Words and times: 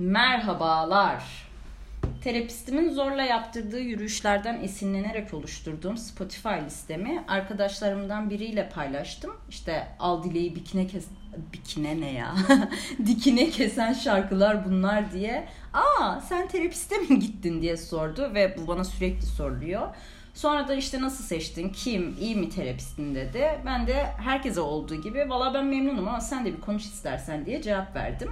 Merhabalar. 0.00 1.24
Terapistimin 2.24 2.90
zorla 2.90 3.22
yaptırdığı 3.22 3.80
yürüyüşlerden 3.80 4.60
esinlenerek 4.62 5.34
oluşturduğum 5.34 5.96
Spotify 5.96 6.48
listemi 6.66 7.24
arkadaşlarımdan 7.28 8.30
biriyle 8.30 8.68
paylaştım. 8.68 9.30
İşte 9.50 9.88
al 9.98 10.22
dileği 10.22 10.54
bikine 10.56 10.86
kes... 10.86 11.06
Bikine 11.52 12.00
ne 12.00 12.12
ya? 12.12 12.34
Dikine 13.06 13.50
kesen 13.50 13.92
şarkılar 13.92 14.64
bunlar 14.64 15.12
diye. 15.12 15.48
Aa 15.72 16.20
sen 16.20 16.48
terapiste 16.48 16.98
mi 16.98 17.18
gittin 17.18 17.62
diye 17.62 17.76
sordu 17.76 18.30
ve 18.34 18.56
bu 18.58 18.68
bana 18.68 18.84
sürekli 18.84 19.26
soruluyor. 19.26 19.88
Sonra 20.34 20.68
da 20.68 20.74
işte 20.74 21.02
nasıl 21.02 21.24
seçtin, 21.24 21.68
kim, 21.68 22.16
iyi 22.20 22.36
mi 22.36 22.50
terapistin 22.50 23.14
dedi. 23.14 23.60
Ben 23.66 23.86
de 23.86 24.06
herkese 24.24 24.60
olduğu 24.60 25.02
gibi 25.02 25.28
valla 25.28 25.54
ben 25.54 25.66
memnunum 25.66 26.08
ama 26.08 26.20
sen 26.20 26.44
de 26.44 26.56
bir 26.56 26.60
konuş 26.60 26.84
istersen 26.84 27.46
diye 27.46 27.62
cevap 27.62 27.96
verdim. 27.96 28.30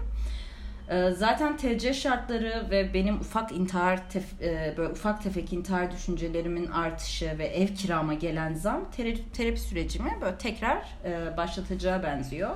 Ee, 0.90 1.10
zaten 1.10 1.56
TC 1.56 1.94
şartları 1.94 2.66
ve 2.70 2.94
benim 2.94 3.20
ufak 3.20 3.52
intihar 3.52 3.96
tef- 3.96 4.42
e, 4.42 4.76
böyle 4.76 4.92
ufak 4.92 5.22
tefek 5.22 5.52
intihar 5.52 5.92
düşüncelerimin 5.92 6.66
artışı 6.66 7.38
ve 7.38 7.46
ev 7.46 7.66
kirama 7.66 8.14
gelen 8.14 8.54
zam 8.54 8.90
terapi, 8.90 9.32
terapi 9.32 9.60
sürecimi 9.60 10.18
böyle 10.20 10.38
tekrar 10.38 10.86
e, 11.04 11.36
başlatacağı 11.36 12.02
benziyor. 12.02 12.50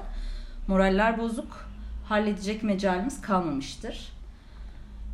Moraller 0.68 1.18
bozuk, 1.18 1.68
halledecek 2.08 2.62
mecalimiz 2.62 3.20
kalmamıştır. 3.20 4.12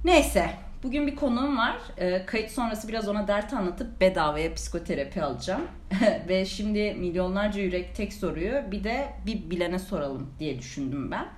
Neyse, 0.04 0.50
bugün 0.82 1.06
bir 1.06 1.16
konuğum 1.16 1.58
var. 1.58 1.76
E, 1.96 2.26
kayıt 2.26 2.50
sonrası 2.50 2.88
biraz 2.88 3.08
ona 3.08 3.28
dert 3.28 3.52
anlatıp 3.52 4.00
bedavaya 4.00 4.54
psikoterapi 4.54 5.22
alacağım. 5.22 5.62
ve 6.28 6.44
şimdi 6.44 6.94
milyonlarca 6.94 7.60
yürek 7.60 7.94
tek 7.94 8.12
soruyu 8.12 8.62
bir 8.70 8.84
de 8.84 9.08
bir 9.26 9.50
bilene 9.50 9.78
soralım 9.78 10.30
diye 10.38 10.58
düşündüm 10.58 11.10
ben. 11.10 11.28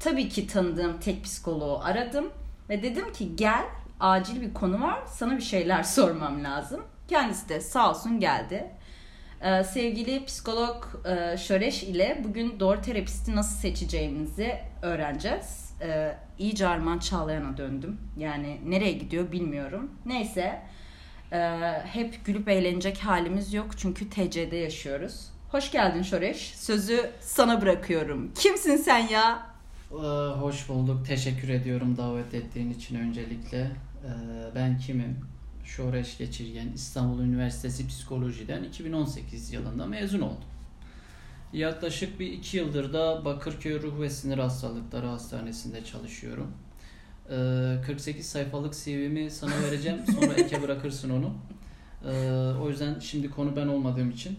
Tabii 0.00 0.28
ki 0.28 0.46
tanıdığım 0.46 1.00
tek 1.00 1.24
psikoloğu 1.24 1.80
aradım 1.84 2.30
ve 2.68 2.82
dedim 2.82 3.12
ki 3.12 3.36
gel 3.36 3.64
acil 4.00 4.40
bir 4.40 4.54
konu 4.54 4.82
var 4.82 4.98
sana 5.06 5.36
bir 5.36 5.42
şeyler 5.42 5.82
sormam 5.96 6.44
lazım. 6.44 6.80
Kendisi 7.08 7.48
de 7.48 7.60
sağ 7.60 7.90
olsun 7.90 8.20
geldi. 8.20 8.70
Ee, 9.42 9.64
sevgili 9.64 10.24
psikolog 10.24 10.84
e, 11.06 11.36
Şöreş 11.36 11.82
ile 11.82 12.20
bugün 12.24 12.60
doğru 12.60 12.80
terapisti 12.82 13.36
nasıl 13.36 13.58
seçeceğimizi 13.58 14.58
öğreneceğiz. 14.82 15.70
Ee, 15.80 16.16
iyice 16.38 16.68
Arman 16.68 16.98
Çağlayan'a 16.98 17.56
döndüm. 17.56 18.00
Yani 18.18 18.60
nereye 18.66 18.92
gidiyor 18.92 19.32
bilmiyorum. 19.32 19.90
Neyse 20.06 20.62
e, 21.32 21.38
hep 21.84 22.24
gülüp 22.24 22.48
eğlenecek 22.48 22.98
halimiz 22.98 23.54
yok 23.54 23.66
çünkü 23.76 24.10
TC'de 24.10 24.56
yaşıyoruz. 24.56 25.28
Hoş 25.50 25.70
geldin 25.70 26.02
Şöreş. 26.02 26.38
Sözü 26.56 27.10
sana 27.20 27.62
bırakıyorum. 27.62 28.32
Kimsin 28.34 28.76
sen 28.76 29.08
ya? 29.08 29.53
Ee, 29.94 29.96
Hoş 30.40 30.68
bulduk. 30.68 31.06
Teşekkür 31.06 31.48
ediyorum 31.48 31.96
davet 31.96 32.34
ettiğin 32.34 32.70
için 32.70 32.96
öncelikle. 32.96 33.58
Ee, 33.60 34.54
Ben 34.54 34.78
kimim? 34.78 35.18
Şoreş 35.64 36.18
Geçirgen, 36.18 36.68
İstanbul 36.74 37.20
Üniversitesi 37.22 37.88
Psikoloji'den 37.88 38.62
2018 38.64 39.52
yılında 39.52 39.86
mezun 39.86 40.20
oldum. 40.20 40.44
Yaklaşık 41.52 42.20
bir 42.20 42.26
iki 42.32 42.56
yıldır 42.56 42.92
da 42.92 43.24
Bakırköy 43.24 43.82
Ruh 43.82 44.00
ve 44.00 44.10
Sinir 44.10 44.38
Hastalıkları 44.38 45.06
Hastanesi'nde 45.06 45.84
çalışıyorum. 45.84 46.50
Ee, 47.30 47.80
48 47.86 48.26
sayfalık 48.28 48.74
CV'mi 48.74 49.30
sana 49.30 49.62
vereceğim. 49.62 49.98
Sonra 50.20 50.34
eke 50.34 50.62
bırakırsın 50.62 51.10
onu. 51.10 51.34
Ee, 52.04 52.10
O 52.62 52.70
yüzden 52.70 52.98
şimdi 52.98 53.30
konu 53.30 53.56
ben 53.56 53.66
olmadığım 53.66 54.10
için 54.10 54.38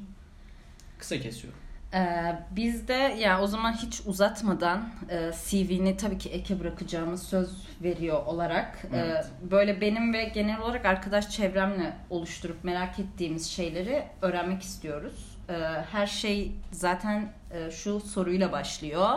kısa 1.00 1.20
kesiyorum. 1.20 1.60
Ee, 1.96 2.36
biz 2.52 2.88
de 2.88 2.94
ya 2.94 3.42
o 3.42 3.48
zaman 3.48 3.74
hiç 3.74 4.02
uzatmadan 4.06 4.90
e, 5.10 5.32
CV'ni 5.48 5.98
tabii 5.98 6.18
ki 6.18 6.30
eke 6.30 6.60
bırakacağımız 6.60 7.24
söz 7.24 7.50
veriyor 7.84 8.26
olarak 8.26 8.86
e, 8.94 8.98
Evet. 8.98 9.26
böyle 9.52 9.82
benim 9.82 10.14
ve 10.14 10.24
genel 10.24 10.60
olarak 10.60 10.86
arkadaş 10.86 11.30
çevremle 11.30 11.94
oluşturup 12.10 12.64
merak 12.64 13.00
ettiğimiz 13.00 13.48
şeyleri 13.50 14.04
öğrenmek 14.22 14.62
istiyoruz. 14.62 15.38
E, 15.50 15.54
her 15.92 16.08
şey 16.08 16.52
zaten 16.72 17.32
e, 17.52 17.72
şu 17.72 18.00
soruyla 18.00 18.52
başlıyor. 18.52 19.10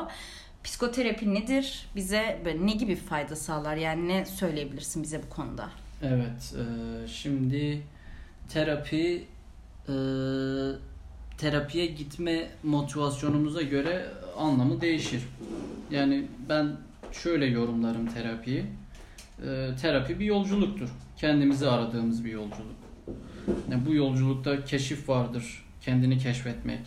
Psikoterapi 0.64 1.34
nedir? 1.34 1.86
Bize 1.96 2.40
böyle 2.44 2.66
ne 2.66 2.72
gibi 2.72 2.96
fayda 2.96 3.36
sağlar? 3.36 3.76
Yani 3.76 4.08
ne 4.08 4.26
söyleyebilirsin 4.26 5.02
bize 5.02 5.22
bu 5.22 5.28
konuda? 5.28 5.68
Evet, 6.02 6.54
e, 6.54 7.08
şimdi 7.08 7.82
terapi 8.52 9.24
e, 9.88 9.92
terapiye 11.38 11.86
gitme 11.86 12.50
motivasyonumuza 12.62 13.62
göre 13.62 14.06
anlamı 14.36 14.80
değişir. 14.80 15.22
Yani 15.90 16.26
ben 16.48 16.76
şöyle 17.12 17.46
yorumlarım 17.46 18.06
terapiyi. 18.06 18.64
E, 19.46 19.70
terapi 19.82 20.20
bir 20.20 20.24
yolculuktur. 20.24 20.88
Kendimizi 21.16 21.68
aradığımız 21.68 22.24
bir 22.24 22.32
yolculuk. 22.32 22.76
Yani 23.70 23.86
bu 23.86 23.94
yolculukta 23.94 24.64
keşif 24.64 25.08
vardır. 25.08 25.64
Kendini 25.80 26.18
keşfetmek 26.18 26.80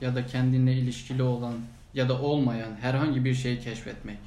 ya 0.00 0.14
da 0.14 0.26
kendinle 0.26 0.72
ilişkili 0.72 1.22
olan 1.22 1.54
ya 1.94 2.08
da 2.08 2.20
olmayan 2.20 2.76
herhangi 2.80 3.24
bir 3.24 3.34
şeyi 3.34 3.60
keşfetmek. 3.60 4.18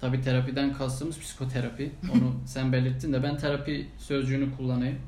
Tabi 0.00 0.20
terapiden 0.20 0.72
kastımız 0.72 1.20
psikoterapi. 1.20 1.90
Onu 2.12 2.34
sen 2.46 2.72
belirttin 2.72 3.12
de 3.12 3.22
ben 3.22 3.38
terapi 3.38 3.86
sözcüğünü 3.98 4.56
kullanayım. 4.56 4.98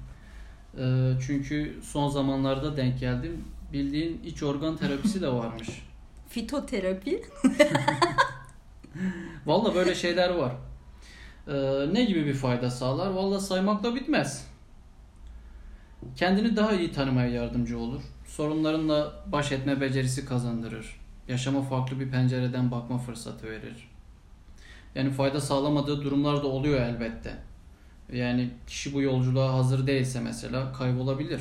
Ee, 0.78 1.12
çünkü 1.26 1.74
son 1.82 2.08
zamanlarda 2.08 2.76
denk 2.76 3.00
geldim. 3.00 3.44
Bildiğin 3.74 4.22
iç 4.24 4.42
organ 4.42 4.76
terapisi 4.76 5.22
de 5.22 5.28
varmış. 5.28 5.68
Fitoterapi. 6.28 7.22
Valla 9.46 9.74
böyle 9.74 9.94
şeyler 9.94 10.30
var. 10.30 10.52
Ee, 11.48 11.52
ne 11.92 12.04
gibi 12.04 12.26
bir 12.26 12.34
fayda 12.34 12.70
sağlar? 12.70 13.10
Valla 13.10 13.40
saymakla 13.40 13.94
bitmez. 13.94 14.46
Kendini 16.16 16.56
daha 16.56 16.72
iyi 16.72 16.92
tanımaya 16.92 17.28
yardımcı 17.28 17.78
olur. 17.78 18.02
Sorunlarınla 18.26 19.24
baş 19.26 19.52
etme 19.52 19.80
becerisi 19.80 20.26
kazandırır. 20.26 21.00
Yaşama 21.28 21.62
farklı 21.62 22.00
bir 22.00 22.10
pencereden 22.10 22.70
bakma 22.70 22.98
fırsatı 22.98 23.50
verir. 23.50 23.90
Yani 24.94 25.10
fayda 25.10 25.40
sağlamadığı 25.40 26.02
durumlar 26.02 26.42
da 26.42 26.46
oluyor 26.46 26.80
elbette. 26.80 27.36
Yani 28.12 28.50
kişi 28.66 28.94
bu 28.94 29.02
yolculuğa 29.02 29.54
hazır 29.54 29.86
değilse 29.86 30.20
mesela 30.20 30.72
kaybolabilir. 30.72 31.40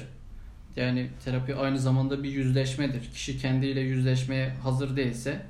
Yani 0.75 1.09
terapi 1.25 1.56
aynı 1.56 1.79
zamanda 1.79 2.23
bir 2.23 2.29
yüzleşmedir. 2.29 3.11
Kişi 3.11 3.38
kendiyle 3.38 3.79
yüzleşmeye 3.79 4.50
hazır 4.50 4.95
değilse 4.95 5.41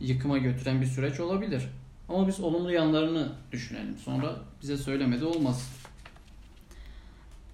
yıkıma 0.00 0.38
götüren 0.38 0.80
bir 0.80 0.86
süreç 0.86 1.20
olabilir. 1.20 1.62
Ama 2.08 2.28
biz 2.28 2.40
olumlu 2.40 2.72
yanlarını 2.72 3.32
düşünelim. 3.52 3.98
Sonra 4.04 4.36
bize 4.62 4.76
söylemedi 4.76 5.24
olmaz. 5.24 5.70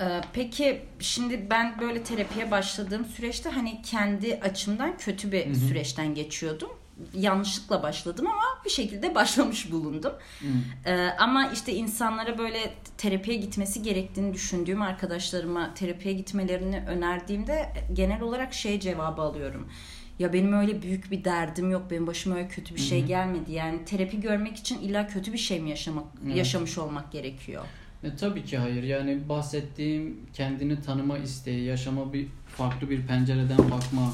Ee, 0.01 0.21
Peki 0.33 0.83
şimdi 1.01 1.51
ben 1.51 1.81
böyle 1.81 2.03
terapiye 2.03 2.51
başladığım 2.51 3.05
süreçte 3.05 3.51
hani 3.51 3.83
kendi 3.83 4.41
açımdan 4.43 4.97
kötü 4.99 5.33
bir 5.33 5.47
Hı 5.47 5.51
hı. 5.51 5.55
süreçten 5.55 6.15
geçiyordum. 6.15 6.71
Yanlışlıkla 7.15 7.83
başladım 7.83 8.27
ama 8.27 8.43
bir 8.65 8.71
şekilde 8.71 9.15
başlamış 9.15 9.73
bulundum. 9.73 10.13
Hı. 10.41 10.47
Ee, 10.91 11.11
ama 11.19 11.51
işte 11.53 11.75
insanlara 11.75 12.39
böyle 12.39 12.75
terapiye 12.99 13.37
gitmesi 13.37 13.83
gerektiğini 13.83 14.35
düşündüğüm 14.35 14.83
arkadaşlarıma 14.83 15.75
terapiye 15.75 16.15
gitmelerini 16.15 16.83
önerdiğimde 16.89 17.73
genel 17.93 18.21
olarak 18.21 18.55
şey 18.55 18.81
cevabı 18.81 19.23
alıyorum. 19.23 19.69
Ya 20.19 20.33
benim 20.33 20.53
öyle 20.53 20.83
büyük 20.83 21.11
bir 21.11 21.25
derdim 21.25 21.71
yok. 21.71 21.83
Benim 21.91 22.07
başıma 22.07 22.37
öyle 22.37 22.49
kötü 22.49 22.75
bir 22.75 22.81
şey 22.81 23.05
gelmedi. 23.05 23.53
Yani 23.53 23.85
terapi 23.85 24.21
görmek 24.21 24.57
için 24.57 24.79
illa 24.79 25.07
kötü 25.07 25.33
bir 25.33 25.39
şey 25.39 25.61
mi 25.61 25.71
yaşamak 25.71 26.05
Evet. 26.27 26.37
yaşamış 26.37 26.79
olmak 26.79 27.13
gerekiyor? 27.13 27.65
E, 28.05 28.17
tabii 28.17 28.45
ki 28.45 28.59
hayır. 28.59 28.83
Yani 28.83 29.29
bahsettiğim 29.29 30.21
kendini 30.33 30.83
tanıma 30.83 31.19
isteği, 31.19 31.65
yaşama 31.65 32.13
bir 32.13 32.27
farklı 32.57 32.91
bir 32.91 33.07
pencereden 33.07 33.59
bakma. 33.59 34.13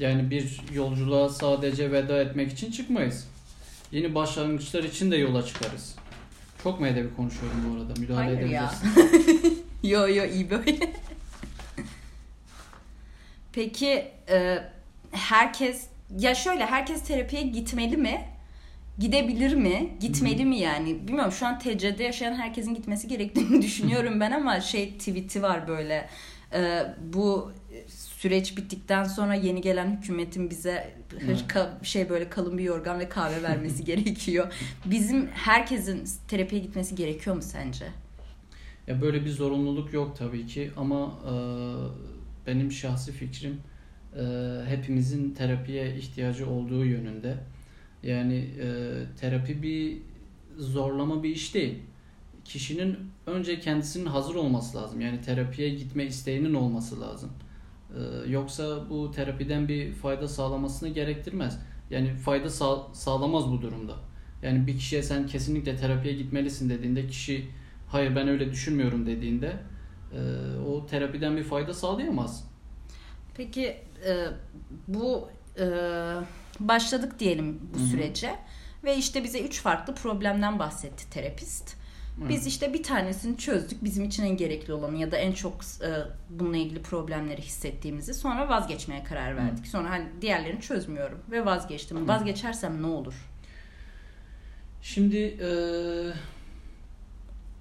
Yani 0.00 0.30
bir 0.30 0.60
yolculuğa 0.72 1.28
sadece 1.28 1.92
veda 1.92 2.22
etmek 2.22 2.52
için 2.52 2.70
çıkmayız. 2.70 3.28
Yeni 3.92 4.14
başlangıçlar 4.14 4.84
için 4.84 5.10
de 5.10 5.16
yola 5.16 5.46
çıkarız. 5.46 5.96
Çok 6.62 6.80
mu 6.80 6.86
edebi 6.86 7.14
konuşuyorum 7.16 7.58
bu 7.68 7.80
arada? 7.80 8.00
Müdahale 8.00 8.24
Hayır 8.24 8.38
edebilirsin. 8.38 9.64
yo 9.82 10.08
yo 10.08 10.24
iyi 10.24 10.50
böyle. 10.50 10.78
Peki 13.52 14.08
e, 14.28 14.58
herkes 15.10 15.86
ya 16.18 16.34
şöyle 16.34 16.66
herkes 16.66 17.02
terapiye 17.02 17.42
gitmeli 17.42 17.96
mi? 17.96 18.28
Gidebilir 18.98 19.54
mi? 19.54 19.96
Gitmeli 20.00 20.44
mi 20.44 20.58
yani? 20.58 21.08
Bilmiyorum 21.08 21.32
şu 21.32 21.46
an 21.46 21.58
TC'de 21.58 22.04
yaşayan 22.04 22.34
herkesin 22.34 22.74
gitmesi 22.74 23.08
gerektiğini 23.08 23.62
düşünüyorum 23.62 24.20
ben 24.20 24.30
ama 24.30 24.60
şey 24.60 24.98
tweet'i 24.98 25.42
var 25.42 25.68
böyle. 25.68 26.08
E, 26.52 26.82
bu 27.12 27.52
süreç 28.16 28.56
bittikten 28.56 29.04
sonra 29.04 29.34
yeni 29.34 29.60
gelen 29.60 29.96
hükümetin 29.96 30.50
bize 30.50 30.94
hırka 31.26 31.78
şey 31.82 32.08
böyle 32.08 32.30
kalın 32.30 32.58
bir 32.58 32.62
yorgan 32.62 32.98
ve 32.98 33.08
kahve 33.08 33.42
vermesi 33.42 33.84
gerekiyor. 33.84 34.52
Bizim 34.84 35.26
herkesin 35.26 36.08
terapiye 36.28 36.62
gitmesi 36.62 36.94
gerekiyor 36.94 37.36
mu 37.36 37.42
sence? 37.42 37.86
Ya 38.86 39.00
böyle 39.00 39.24
bir 39.24 39.30
zorunluluk 39.30 39.92
yok 39.92 40.16
tabii 40.16 40.46
ki 40.46 40.70
ama 40.76 41.18
e, 41.24 41.32
benim 42.46 42.72
şahsi 42.72 43.12
fikrim 43.12 43.60
e, 44.18 44.22
hepimizin 44.66 45.30
terapiye 45.30 45.96
ihtiyacı 45.96 46.50
olduğu 46.50 46.84
yönünde. 46.84 47.36
Yani 48.02 48.36
e, 48.36 48.66
terapi 49.20 49.62
bir 49.62 49.98
zorlama 50.58 51.22
bir 51.22 51.30
iş 51.30 51.54
değil. 51.54 51.78
Kişinin 52.44 52.96
önce 53.26 53.60
kendisinin 53.60 54.06
hazır 54.06 54.34
olması 54.34 54.76
lazım. 54.78 55.00
Yani 55.00 55.20
terapiye 55.20 55.68
gitme 55.68 56.04
isteğinin 56.04 56.54
olması 56.54 57.00
lazım. 57.00 57.30
Ee, 57.94 58.30
yoksa 58.30 58.90
bu 58.90 59.10
terapiden 59.10 59.68
bir 59.68 59.92
fayda 59.92 60.28
sağlamasını 60.28 60.88
gerektirmez. 60.88 61.58
Yani 61.90 62.14
fayda 62.14 62.50
sağ, 62.50 62.76
sağlamaz 62.92 63.50
bu 63.50 63.62
durumda. 63.62 63.94
Yani 64.42 64.66
bir 64.66 64.76
kişiye 64.76 65.02
sen 65.02 65.26
kesinlikle 65.26 65.76
terapiye 65.76 66.14
gitmelisin 66.14 66.70
dediğinde 66.70 67.06
kişi 67.06 67.50
hayır 67.88 68.16
ben 68.16 68.28
öyle 68.28 68.50
düşünmüyorum 68.50 69.06
dediğinde 69.06 69.56
e, 70.12 70.20
o 70.68 70.86
terapiden 70.86 71.36
bir 71.36 71.44
fayda 71.44 71.74
sağlayamaz. 71.74 72.44
Peki 73.36 73.76
e, 74.06 74.26
bu 74.88 75.28
e, 75.58 75.66
başladık 76.60 77.18
diyelim 77.18 77.60
bu 77.74 77.78
Hı-hı. 77.78 77.86
sürece 77.86 78.34
ve 78.84 78.96
işte 78.96 79.24
bize 79.24 79.40
üç 79.40 79.60
farklı 79.60 79.94
problemden 79.94 80.58
bahsetti 80.58 81.10
terapist. 81.10 81.76
Biz 82.16 82.46
işte 82.46 82.74
bir 82.74 82.82
tanesini 82.82 83.36
çözdük. 83.36 83.84
Bizim 83.84 84.04
için 84.04 84.24
en 84.24 84.36
gerekli 84.36 84.72
olanı 84.72 84.96
ya 84.96 85.12
da 85.12 85.16
en 85.16 85.32
çok 85.32 85.54
e, 85.82 85.90
bununla 86.30 86.56
ilgili 86.56 86.82
problemleri 86.82 87.42
hissettiğimizi. 87.42 88.14
Sonra 88.14 88.48
vazgeçmeye 88.48 89.04
karar 89.04 89.36
verdik. 89.36 89.64
Hı. 89.64 89.70
Sonra 89.70 89.90
hani 89.90 90.06
diğerlerini 90.20 90.60
çözmüyorum 90.60 91.18
ve 91.30 91.44
vazgeçtim. 91.44 91.98
Hı. 91.98 92.08
Vazgeçersem 92.08 92.82
ne 92.82 92.86
olur? 92.86 93.14
Şimdi 94.82 95.16
e, 95.16 95.50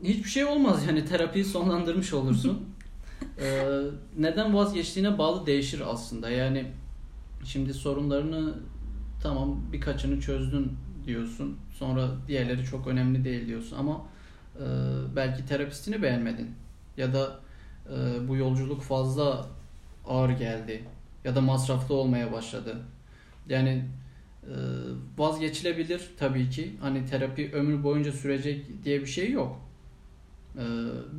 hiçbir 0.03 0.29
şey 0.29 0.45
olmaz 0.45 0.87
yani 0.87 1.05
terapiyi 1.05 1.45
sonlandırmış 1.45 2.13
olursun. 2.13 2.69
e, 3.39 3.65
neden 4.17 4.53
vazgeçtiğine 4.53 5.17
bağlı 5.17 5.45
değişir 5.45 5.81
aslında. 5.85 6.29
Yani 6.29 6.65
şimdi 7.43 7.73
sorunlarını 7.73 8.55
tamam 9.23 9.61
birkaçını 9.73 10.21
çözdün 10.21 10.71
diyorsun. 11.05 11.57
Sonra 11.73 12.09
diğerleri 12.27 12.65
çok 12.65 12.87
önemli 12.87 13.23
değil 13.25 13.47
diyorsun 13.47 13.77
ama 13.77 14.01
e, 14.59 14.65
belki 15.15 15.45
terapistini 15.45 16.01
beğenmedin 16.01 16.55
ya 16.97 17.13
da 17.13 17.39
e, 17.89 18.27
bu 18.27 18.35
yolculuk 18.35 18.81
fazla 18.81 19.45
ağır 20.05 20.29
geldi 20.29 20.83
ya 21.23 21.35
da 21.35 21.41
masraflı 21.41 21.95
olmaya 21.95 22.31
başladı. 22.31 22.77
Yani 23.49 23.85
e, 24.43 24.55
vazgeçilebilir 25.17 26.01
tabii 26.17 26.49
ki. 26.49 26.75
Hani 26.81 27.05
terapi 27.05 27.51
ömür 27.53 27.83
boyunca 27.83 28.11
sürecek 28.11 28.83
diye 28.83 29.01
bir 29.01 29.05
şey 29.05 29.31
yok. 29.31 29.61
E, 30.55 30.63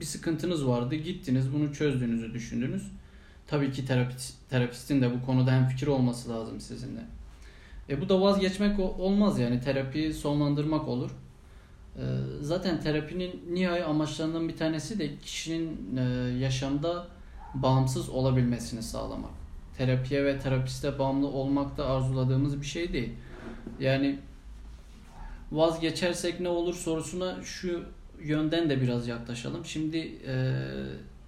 bir 0.00 0.04
sıkıntınız 0.04 0.66
vardı, 0.66 0.94
gittiniz, 0.94 1.52
bunu 1.54 1.74
çözdüğünüzü 1.74 2.34
düşündünüz. 2.34 2.92
Tabii 3.46 3.72
ki 3.72 3.84
terapist, 3.84 4.50
terapistin 4.50 5.02
de 5.02 5.14
bu 5.14 5.26
konuda 5.26 5.52
hem 5.52 5.68
fikir 5.68 5.86
olması 5.86 6.30
lazım 6.30 6.60
sizinle. 6.60 7.04
E 7.88 8.00
bu 8.00 8.08
da 8.08 8.20
vazgeçmek 8.20 8.80
olmaz 8.80 9.38
yani 9.38 9.60
terapiyi 9.60 10.14
sonlandırmak 10.14 10.88
olur. 10.88 11.10
E, 11.96 12.02
zaten 12.40 12.80
terapinin 12.80 13.44
nihai 13.50 13.84
amaçlarından 13.84 14.48
bir 14.48 14.56
tanesi 14.56 14.98
de 14.98 15.18
kişinin 15.18 15.96
e, 15.96 16.02
yaşamda 16.38 17.06
bağımsız 17.54 18.08
olabilmesini 18.08 18.82
sağlamak. 18.82 19.30
Terapiye 19.78 20.24
ve 20.24 20.38
terapiste 20.38 20.98
bağımlı 20.98 21.26
olmak 21.26 21.76
da 21.76 21.86
arzuladığımız 21.86 22.60
bir 22.60 22.66
şey 22.66 22.92
değil. 22.92 23.12
Yani 23.80 24.18
vazgeçersek 25.52 26.40
ne 26.40 26.48
olur 26.48 26.74
sorusuna 26.74 27.42
şu 27.42 27.84
yönden 28.22 28.70
de 28.70 28.80
biraz 28.80 29.08
yaklaşalım. 29.08 29.64
Şimdi 29.64 29.98
e, 30.26 30.54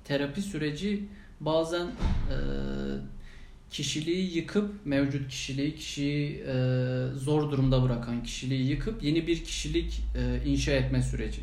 terapi 0.05 0.43
süreci 0.43 1.09
bazen 1.41 1.87
e, 1.87 2.37
kişiliği 3.71 4.37
yıkıp 4.37 4.87
mevcut 4.87 5.29
kişiliği 5.29 5.77
kişiyi 5.77 6.39
e, 6.39 6.55
zor 7.15 7.51
durumda 7.51 7.83
bırakan 7.83 8.23
kişiliği 8.23 8.71
yıkıp 8.71 9.03
yeni 9.03 9.27
bir 9.27 9.45
kişilik 9.45 10.03
e, 10.17 10.51
inşa 10.51 10.73
etme 10.73 11.03
süreci. 11.03 11.41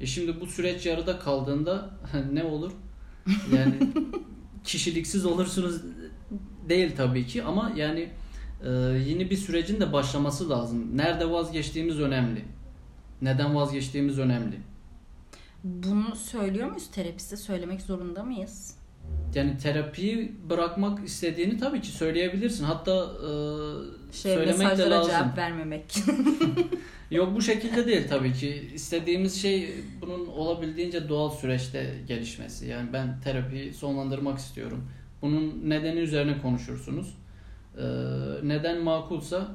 E 0.00 0.06
şimdi 0.06 0.40
bu 0.40 0.46
süreç 0.46 0.86
yarıda 0.86 1.18
kaldığında 1.18 1.90
ne 2.32 2.44
olur? 2.44 2.72
Yani 3.54 3.74
kişiliksiz 4.64 5.26
olursunuz 5.26 5.82
değil 6.68 6.92
tabii 6.96 7.26
ki 7.26 7.42
ama 7.42 7.72
yani 7.76 8.10
e, 8.64 8.70
yeni 9.08 9.30
bir 9.30 9.36
sürecin 9.36 9.80
de 9.80 9.92
başlaması 9.92 10.50
lazım. 10.50 10.96
Nerede 10.96 11.30
vazgeçtiğimiz 11.30 12.00
önemli. 12.00 12.44
Neden 13.22 13.54
vazgeçtiğimiz 13.54 14.18
önemli. 14.18 14.60
Bunu 15.64 16.16
söylüyor 16.16 16.68
muyuz 16.68 16.90
terapiste? 16.90 17.36
Söylemek 17.36 17.82
zorunda 17.82 18.22
mıyız? 18.22 18.79
Yani 19.34 19.58
terapiyi 19.58 20.32
bırakmak 20.50 21.04
istediğini 21.04 21.58
tabii 21.58 21.80
ki 21.80 21.88
söyleyebilirsin. 21.88 22.64
Hatta 22.64 22.92
e, 22.92 23.32
şey, 24.12 24.34
söylemek 24.34 24.78
de 24.78 24.90
lazım. 24.90 25.12
cevap 25.12 25.38
vermemek. 25.38 25.84
Yok 27.10 27.34
bu 27.34 27.42
şekilde 27.42 27.86
değil 27.86 28.08
tabii 28.08 28.32
ki. 28.32 28.70
İstediğimiz 28.74 29.42
şey 29.42 29.74
bunun 30.00 30.26
olabildiğince 30.26 31.08
doğal 31.08 31.30
süreçte 31.30 31.94
gelişmesi. 32.08 32.66
Yani 32.66 32.92
ben 32.92 33.20
terapiyi 33.20 33.74
sonlandırmak 33.74 34.38
istiyorum. 34.38 34.88
Bunun 35.22 35.70
nedeni 35.70 36.00
üzerine 36.00 36.38
konuşursunuz. 36.38 37.14
Ee, 37.78 37.82
neden 38.42 38.82
makulsa 38.82 39.48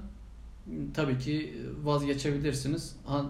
tabii 0.94 1.20
ki 1.20 1.58
vazgeçebilirsiniz. 1.84 2.96
Ha, 3.06 3.26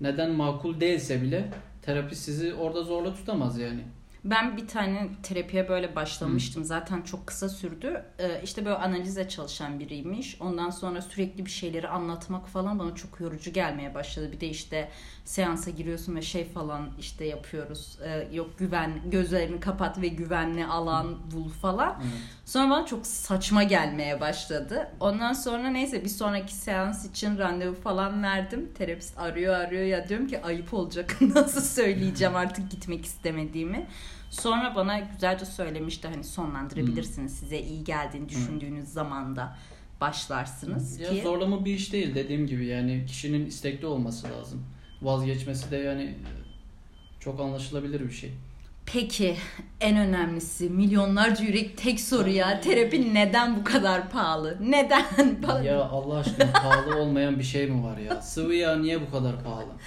neden 0.00 0.30
makul 0.30 0.80
değilse 0.80 1.22
bile 1.22 1.50
terapi 1.82 2.16
sizi 2.16 2.54
orada 2.54 2.82
zorla 2.82 3.14
tutamaz 3.14 3.58
yani. 3.58 3.80
Ben 4.24 4.56
bir 4.56 4.68
tane 4.68 5.08
terapiye 5.22 5.68
böyle 5.68 5.96
başlamıştım. 5.96 6.62
Hı. 6.62 6.66
Zaten 6.66 7.02
çok 7.02 7.26
kısa 7.26 7.48
sürdü. 7.48 8.04
Ee, 8.18 8.40
işte 8.44 8.64
böyle 8.64 8.76
analize 8.76 9.28
çalışan 9.28 9.80
biriymiş. 9.80 10.36
Ondan 10.40 10.70
sonra 10.70 11.02
sürekli 11.02 11.46
bir 11.46 11.50
şeyleri 11.50 11.88
anlatmak 11.88 12.48
falan 12.48 12.78
bana 12.78 12.94
çok 12.94 13.20
yorucu 13.20 13.52
gelmeye 13.52 13.94
başladı. 13.94 14.32
Bir 14.32 14.40
de 14.40 14.48
işte 14.48 14.88
seansa 15.24 15.70
giriyorsun 15.70 16.16
ve 16.16 16.22
şey 16.22 16.44
falan 16.44 16.90
işte 16.98 17.24
yapıyoruz. 17.24 17.98
Ee, 18.04 18.28
yok 18.32 18.58
güven 18.58 19.10
gözlerini 19.10 19.60
kapat 19.60 20.00
ve 20.00 20.08
güvenli 20.08 20.66
alan 20.66 21.18
bul 21.32 21.48
falan. 21.48 21.90
Hı. 21.90 22.04
Sonra 22.44 22.70
bana 22.70 22.86
çok 22.86 23.06
saçma 23.06 23.62
gelmeye 23.62 24.20
başladı. 24.20 24.88
Ondan 25.00 25.32
sonra 25.32 25.70
neyse 25.70 26.04
bir 26.04 26.08
sonraki 26.08 26.54
seans 26.54 27.04
için 27.04 27.38
randevu 27.38 27.74
falan 27.74 28.22
verdim. 28.22 28.72
Terapist 28.78 29.18
arıyor 29.18 29.54
arıyor 29.54 29.82
ya 29.82 30.08
diyorum 30.08 30.26
ki 30.26 30.42
ayıp 30.42 30.74
olacak. 30.74 31.16
Nasıl 31.20 31.60
söyleyeceğim 31.60 32.36
artık 32.36 32.70
gitmek 32.70 33.04
istemediğimi. 33.04 33.86
Sonra 34.30 34.74
bana 34.74 34.98
güzelce 34.98 35.44
söylemişti 35.44 36.08
hani 36.08 36.24
sonlandırabilirsiniz. 36.24 37.32
Hmm. 37.32 37.38
Size 37.38 37.58
iyi 37.60 37.84
geldiğini 37.84 38.28
düşündüğünüz 38.28 38.84
hmm. 38.84 38.92
zamanda 38.92 39.56
başlarsınız 40.00 41.00
ya 41.00 41.10
ki. 41.10 41.22
Zorlama 41.22 41.64
bir 41.64 41.74
iş 41.74 41.92
değil 41.92 42.14
dediğim 42.14 42.46
gibi 42.46 42.66
yani 42.66 43.06
kişinin 43.06 43.46
istekli 43.46 43.86
olması 43.86 44.28
lazım. 44.30 44.64
Vazgeçmesi 45.02 45.70
de 45.70 45.76
yani 45.76 46.14
çok 47.20 47.40
anlaşılabilir 47.40 48.00
bir 48.00 48.12
şey. 48.12 48.32
Peki 48.92 49.36
en 49.80 49.96
önemlisi 49.96 50.70
milyonlarca 50.70 51.44
yürek 51.44 51.78
tek 51.78 52.00
soru 52.00 52.28
ya 52.28 52.60
terapi 52.60 53.14
neden 53.14 53.56
bu 53.56 53.64
kadar 53.64 54.10
pahalı? 54.10 54.56
Neden? 54.60 55.62
ya 55.64 55.84
Allah 55.84 56.18
aşkına 56.18 56.52
pahalı 56.52 56.96
olmayan 56.96 57.38
bir 57.38 57.44
şey 57.44 57.66
mi 57.66 57.84
var 57.84 57.98
ya? 57.98 58.22
Sıvı 58.22 58.54
yağ 58.54 58.76
niye 58.76 59.00
bu 59.00 59.10
kadar 59.10 59.44
pahalı? 59.44 59.72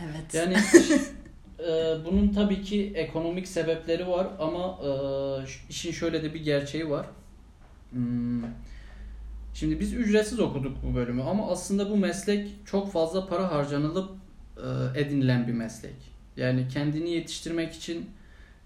Evet. 0.00 0.34
Yani 0.34 0.56
e, 1.68 1.96
bunun 2.04 2.28
tabii 2.28 2.62
ki 2.62 2.92
ekonomik 2.94 3.48
sebepleri 3.48 4.08
var 4.08 4.26
ama 4.38 4.78
e, 4.84 4.90
işin 5.70 5.92
şöyle 5.92 6.22
de 6.22 6.34
bir 6.34 6.44
gerçeği 6.44 6.90
var. 6.90 7.06
Hmm. 7.90 8.42
Şimdi 9.54 9.80
biz 9.80 9.92
ücretsiz 9.92 10.40
okuduk 10.40 10.76
bu 10.82 10.94
bölümü 10.94 11.22
ama 11.22 11.50
aslında 11.50 11.90
bu 11.90 11.96
meslek 11.96 12.50
çok 12.64 12.92
fazla 12.92 13.26
para 13.26 13.52
harcanılıp 13.52 14.10
e, 14.56 15.00
edinilen 15.00 15.46
bir 15.46 15.52
meslek. 15.52 15.94
Yani 16.36 16.68
kendini 16.68 17.10
yetiştirmek 17.10 17.72
için 17.72 18.10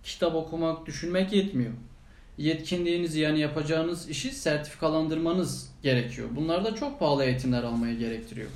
kitap 0.04 0.34
okumak, 0.34 0.86
düşünmek 0.86 1.32
yetmiyor. 1.32 1.72
Yetkinliğinizi 2.38 3.20
yani 3.20 3.40
yapacağınız 3.40 4.08
işi 4.08 4.32
sertifikalandırmanız 4.32 5.70
gerekiyor. 5.82 6.28
Bunlar 6.36 6.64
da 6.64 6.74
çok 6.74 7.00
pahalı 7.00 7.24
eğitimler 7.24 7.62
almayı 7.62 7.98
gerektiriyor. 7.98 8.50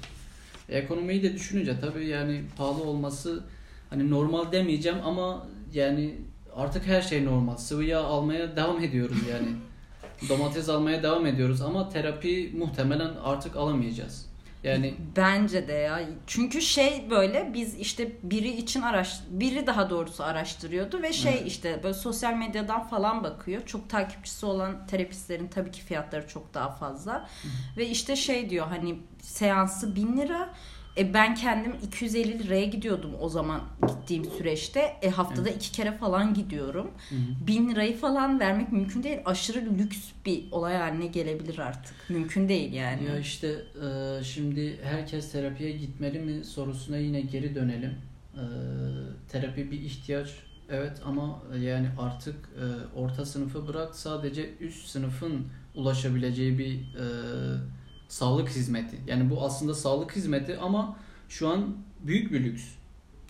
Ekonomiyi 0.69 1.23
de 1.23 1.35
düşününce 1.35 1.81
tabii 1.81 2.07
yani 2.07 2.43
pahalı 2.57 2.85
olması 2.85 3.45
hani 3.93 4.11
normal 4.11 4.53
demeyeceğim 4.53 4.99
ama 5.05 5.47
yani 5.73 6.15
artık 6.57 6.87
her 6.87 7.03
şey 7.03 7.25
normal. 7.25 7.57
Sıvı 7.57 7.85
yağ 7.85 8.01
almaya 8.01 8.57
devam 8.57 8.85
ediyoruz 8.85 9.19
yani. 9.31 9.49
Domates 10.29 10.69
almaya 10.69 11.03
devam 11.03 11.27
ediyoruz 11.27 11.63
ama 11.63 11.89
terapi 11.89 12.53
muhtemelen 12.59 13.11
artık 13.25 13.57
alamayacağız. 13.57 14.33
Yani 14.65 14.95
bence 15.17 15.69
de 15.69 15.73
ya. 15.73 16.01
Çünkü 16.27 16.63
şey 16.63 17.07
böyle 17.11 17.51
biz 17.55 17.75
işte 17.75 18.13
biri 18.23 18.49
için 18.49 18.83
araş 18.83 19.21
biri 19.31 19.67
daha 19.67 19.91
doğrusu 19.91 20.25
araştırıyordu 20.25 21.03
ve 21.03 21.13
şey 21.13 21.33
evet. 21.33 21.47
işte 21.47 21.81
böyle 21.83 21.95
sosyal 21.95 22.35
medyadan 22.35 22.89
falan 22.89 23.25
bakıyor. 23.25 23.63
Çok 23.67 23.91
takipçisi 23.91 24.47
olan 24.47 24.87
terapistlerin 24.87 25.49
tabii 25.49 25.71
ki 25.71 25.83
fiyatları 25.83 26.29
çok 26.29 26.55
daha 26.55 26.71
fazla. 26.71 27.29
Hı. 27.43 27.49
Ve 27.77 27.89
işte 27.89 28.17
şey 28.17 28.51
diyor 28.51 28.67
hani 28.67 28.99
seansı 29.23 29.97
bin 29.97 30.17
lira 30.17 30.55
E 30.97 31.15
ben 31.15 31.35
kendim 31.35 31.73
250 31.87 32.39
liraya 32.39 32.65
gidiyordum 32.65 33.11
o 33.21 33.29
zaman 33.29 33.61
gittiğim 33.89 34.25
süreçte. 34.25 34.97
E 35.03 35.11
haftada 35.11 35.49
Evet. 35.49 35.57
iki 35.57 35.73
kere 35.73 35.93
falan 35.93 36.35
gidiyorum. 36.35 36.91
Hı 37.09 37.15
hı. 37.15 37.47
1000 37.47 37.71
lirayı 37.71 37.97
falan 37.97 38.41
vermek 38.41 38.73
mümkün 38.73 39.03
değil. 39.03 39.19
Aşırı 39.25 39.79
lüks 39.79 39.99
bir 40.27 40.45
olay 40.53 40.77
haline 40.77 41.07
gelebilir 41.07 41.59
artık. 41.59 41.95
Mümkün 42.09 42.49
değil 42.49 42.73
yani. 42.73 43.05
Ya 43.05 43.19
işte 43.19 43.49
e, 43.49 44.25
şimdi 44.25 44.79
herkes 44.85 45.33
terapiye 45.33 45.71
gitmeli 45.73 46.19
mi 46.19 46.45
sorusuna 46.45 46.97
yine 46.97 47.21
geri 47.21 47.55
dönelim. 47.55 47.95
E, 48.35 48.45
terapi 49.29 49.71
bir 49.71 49.81
ihtiyaç 49.81 50.29
evet 50.71 51.01
ama 51.05 51.43
yani 51.61 51.89
artık 51.99 52.35
e, 52.35 52.65
orta 52.99 53.25
sınıfı 53.27 53.69
bırak 53.69 53.95
sadece 53.97 54.51
üst 54.61 54.87
sınıfın 54.89 55.47
ulaşabileceği 55.75 56.59
bir 56.59 56.75
e, 56.75 57.05
sağlık 58.13 58.49
hizmeti. 58.49 58.97
Yani 59.07 59.31
bu 59.31 59.45
aslında 59.45 59.75
sağlık 59.75 60.17
hizmeti 60.17 60.59
ama 60.59 60.97
şu 61.29 61.49
an 61.49 61.77
büyük 62.01 62.33
bir 62.33 62.45
lüks. 62.45 62.63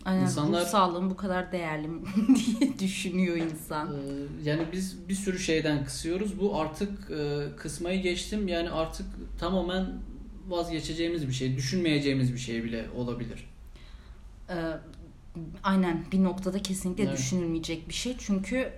Aynen 0.04 0.22
insanlar- 0.22 0.60
ruh 0.64 0.68
sağlığım 0.68 1.10
bu 1.10 1.16
kadar 1.16 1.52
değerli 1.52 1.88
mi 1.88 2.00
diye 2.60 2.78
düşünüyor 2.78 3.36
insan. 3.36 3.88
Ee, 3.94 4.48
Yani 4.50 4.62
biz 4.72 5.08
bir 5.08 5.14
sürü 5.14 5.38
şeyden 5.38 5.84
kısıyoruz. 5.84 6.40
Bu 6.40 6.60
artık 6.60 7.10
e, 7.10 7.46
kısmayı 7.56 8.02
geçtim. 8.02 8.48
Yani 8.48 8.70
artık 8.70 9.06
tamamen 9.38 9.86
vazgeçeceğimiz 10.48 11.28
bir 11.28 11.32
şey, 11.32 11.56
düşünmeyeceğimiz 11.56 12.32
bir 12.32 12.38
şey 12.38 12.64
bile 12.64 12.86
olabilir. 12.96 13.50
Ee, 14.50 14.54
aynen 15.62 16.04
bir 16.12 16.24
noktada 16.24 16.62
kesinlikle 16.62 17.04
Evet. 17.04 17.18
düşünülmeyecek 17.18 17.88
bir 17.88 17.94
şey. 17.94 18.16
Çünkü 18.18 18.72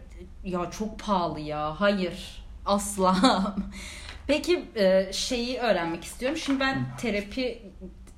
ya 0.44 0.70
çok 0.70 0.99
pahalı 0.99 1.40
ya. 1.40 1.80
Hayır. 1.80 2.44
Asla. 2.66 3.16
Peki 4.26 4.64
e, 4.76 5.12
şeyi 5.12 5.59
öğrenmek 5.59 6.04
istiyorum. 6.04 6.38
Şimdi 6.38 6.61
ben 6.61 6.87
terapi 6.99 7.62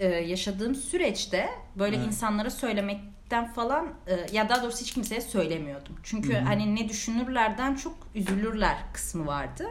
e, 0.00 0.06
yaşadığım 0.08 0.74
süreçte 0.74 1.48
böyle 1.78 1.96
Evet. 1.96 2.06
insanlara 2.06 2.50
söylemekten 2.50 3.52
falan 3.52 3.94
e, 4.06 4.36
ya 4.36 4.48
daha 4.48 4.62
doğrusu 4.62 4.80
hiç 4.80 4.92
kimseye 4.94 5.20
söylemiyordum. 5.20 5.96
Çünkü 6.02 6.34
Hı 6.34 6.38
hı. 6.38 6.44
hani 6.44 6.74
ne 6.76 6.88
düşünürlerden 6.88 7.74
çok 7.74 7.94
üzülürler 8.14 8.76
kısmı 8.92 9.26
vardı. 9.26 9.66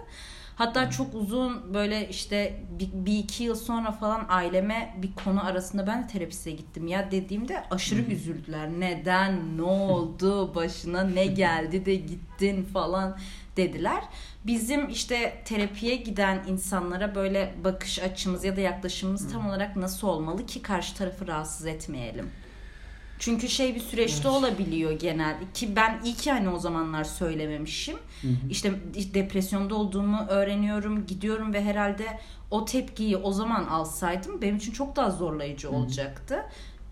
Hatta 0.56 0.90
çok 0.90 1.14
uzun 1.16 1.74
böyle 1.74 2.10
işte 2.10 2.60
bir, 2.80 2.90
bir 2.94 3.18
iki 3.18 3.44
yıl 3.44 3.56
sonra 3.56 3.92
falan 3.92 4.26
aileme 4.30 4.96
bir 5.02 5.10
konu 5.24 5.46
arasında 5.46 5.88
ben 5.88 6.04
de 6.04 6.08
terapiste 6.08 6.52
gittim 6.52 6.88
ya 6.88 7.12
dediğimde 7.12 7.64
aşırı 7.72 8.02
Hı 8.02 8.06
hı. 8.06 8.12
üzüldüler. 8.12 8.70
Neden? 8.80 9.58
Ne 9.58 9.62
oldu? 9.64 10.56
Başına 10.56 11.04
ne 11.04 11.26
geldi 11.26 11.86
de 11.86 11.96
gittin 11.96 12.64
falan 12.64 13.18
dediler. 13.58 14.04
Bizim 14.46 14.90
işte 14.90 15.42
terapiye 15.46 15.96
giden 15.96 16.44
insanlara 16.48 17.16
böyle 17.16 17.54
bakış 17.64 18.00
açımız 18.00 18.44
ya 18.44 18.56
da 18.56 18.62
yaklaşımımız 18.62 19.32
tam 19.32 19.48
olarak 19.48 19.76
nasıl 19.76 20.08
olmalı 20.08 20.46
ki 20.46 20.62
karşı 20.62 20.96
tarafı 20.96 21.28
rahatsız 21.28 21.66
etmeyelim. 21.66 22.30
Çünkü 23.20 23.50
şey 23.50 23.76
bir 23.76 23.80
süreçte 23.80 24.28
Evet. 24.28 24.38
olabiliyor 24.38 24.92
genel 24.92 25.36
ki 25.54 25.76
ben 25.76 26.02
iyi 26.04 26.16
ki 26.16 26.32
hani 26.32 26.50
o 26.50 26.60
zamanlar 26.60 27.04
söylememişim. 27.04 27.98
Hı 28.22 28.28
hı. 28.28 28.50
İşte 28.50 28.74
depresyonda 29.14 29.76
olduğumu 29.76 30.26
öğreniyorum, 30.30 31.06
gidiyorum 31.06 31.54
ve 31.54 31.64
herhalde 31.64 32.20
o 32.52 32.66
tepkiyi 32.66 33.18
o 33.18 33.32
zaman 33.32 33.66
alsaydım 33.66 34.42
benim 34.42 34.56
için 34.56 34.72
çok 34.72 34.96
daha 34.96 35.12
zorlayıcı 35.12 35.68
Hı 35.68 35.72
hı. 35.72 35.76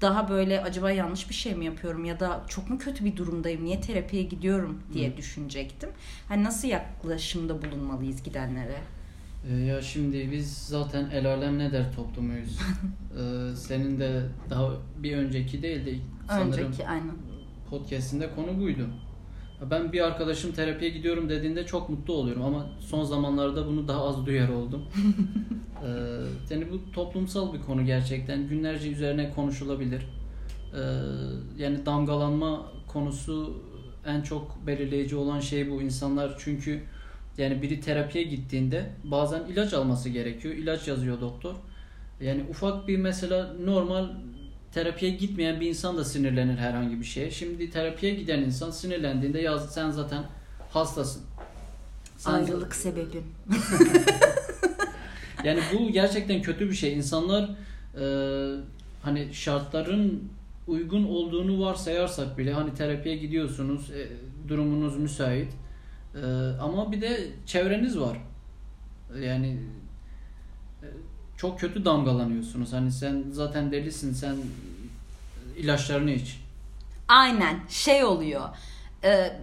Daha 0.03 0.29
böyle 0.29 0.61
acaba 0.61 0.91
yanlış 0.91 1.29
bir 1.29 1.33
şey 1.35 1.55
mi 1.55 1.65
yapıyorum 1.65 2.05
ya 2.05 2.19
da 2.19 2.43
çok 2.47 2.69
mu 2.69 2.77
kötü 2.77 3.05
bir 3.05 3.17
durumdayım, 3.17 3.65
niye 3.65 3.81
terapiye 3.81 4.23
gidiyorum 4.23 4.79
diye 4.93 5.11
Hı. 5.13 5.17
düşünecektim. 5.17 5.89
Hani 6.27 6.43
nasıl 6.43 6.67
yaklaşımda 6.67 7.61
bulunmalıyız 7.61 8.23
gidenlere? 8.23 8.77
Ee, 9.49 9.55
Ya 9.55 9.81
şimdi 9.81 10.31
biz 10.31 10.57
zaten 10.57 11.09
el 11.09 11.25
alem 11.33 11.59
ne 11.59 11.71
der 11.71 11.95
toplumuyuz. 11.95 12.59
Ee, 13.19 13.55
senin 13.55 13.99
de 13.99 14.21
daha 14.49 14.69
bir 14.97 15.17
önceki 15.17 15.61
değil 15.63 15.85
de 15.85 15.95
sanırım 16.27 16.65
Önceki 16.67 16.87
aynen. 16.87 17.11
podcast'inde 17.69 18.29
konu 18.35 18.59
buydu. 18.59 18.89
Ben 19.71 19.93
bir 19.93 20.01
arkadaşım 20.01 20.51
terapiye 20.51 20.91
gidiyorum 20.91 21.29
dediğinde 21.29 21.65
çok 21.65 21.89
mutlu 21.89 22.13
oluyorum 22.13 22.43
ama 22.43 22.69
son 22.79 23.03
zamanlarda 23.03 23.67
bunu 23.67 23.87
daha 23.87 24.07
az 24.07 24.25
duyar 24.25 24.49
oldum. 24.49 24.81
ee, 25.85 26.53
yani 26.53 26.71
bu 26.71 26.91
toplumsal 26.91 27.53
bir 27.53 27.61
konu 27.61 27.85
gerçekten. 27.85 28.47
Günlerce 28.47 28.91
üzerine 28.91 29.29
konuşulabilir. 29.29 30.01
Ee, 30.73 30.79
yani 31.57 31.85
damgalanma 31.85 32.71
konusu 32.87 33.63
en 34.05 34.21
çok 34.21 34.67
belirleyici 34.67 35.15
olan 35.15 35.39
şey 35.39 35.71
bu. 35.71 35.81
İnsanlar 35.81 36.35
çünkü 36.37 36.83
yani 37.37 37.61
biri 37.61 37.81
terapiye 37.81 38.23
gittiğinde 38.23 38.89
bazen 39.03 39.43
ilaç 39.45 39.73
alması 39.73 40.09
gerekiyor. 40.09 40.53
İlaç 40.53 40.87
yazıyor 40.87 41.21
doktor. 41.21 41.55
Yani 42.21 42.43
ufak 42.49 42.87
bir 42.87 42.97
mesela 42.97 43.53
normal 43.65 44.09
terapiye 44.73 45.11
gitmeyen 45.11 45.61
bir 45.61 45.69
insan 45.69 45.97
da 45.97 46.05
sinirlenir 46.05 46.57
herhangi 46.57 46.99
bir 46.99 47.05
şeye. 47.05 47.31
Şimdi 47.31 47.69
terapiye 47.69 48.15
giden 48.15 48.39
insan 48.39 48.71
sinirlendiğinde 48.71 49.39
ya 49.41 49.59
sen 49.59 49.89
zaten 49.91 50.23
hastasın. 50.69 51.21
Sen- 52.17 52.33
Ayrılık 52.33 52.75
sebebim. 52.75 53.23
Yani 55.43 55.59
bu 55.73 55.91
gerçekten 55.91 56.41
kötü 56.41 56.69
bir 56.69 56.75
şey. 56.75 56.93
İnsanlar 56.93 57.49
e, 57.99 58.05
hani 59.01 59.33
şartların 59.33 60.23
uygun 60.67 61.03
olduğunu 61.03 61.65
varsayarsak 61.65 62.37
bile 62.37 62.53
hani 62.53 62.73
terapiye 62.73 63.17
gidiyorsunuz, 63.17 63.91
e, 63.91 64.07
durumunuz 64.49 64.97
müsait. 64.97 65.53
E, 66.15 66.25
ama 66.61 66.91
bir 66.91 67.01
de 67.01 67.27
çevreniz 67.45 67.99
var. 67.99 68.17
Yani 69.21 69.59
çok 71.37 71.59
kötü 71.59 71.85
damgalanıyorsunuz. 71.85 72.73
Hani 72.73 72.91
sen 72.91 73.23
zaten 73.31 73.71
delisin, 73.71 74.13
sen 74.13 74.35
ilaçlarını 75.57 76.11
iç. 76.11 76.39
Aynen 77.07 77.59
şey 77.69 78.03
oluyor. 78.03 78.49
Ee, 79.03 79.39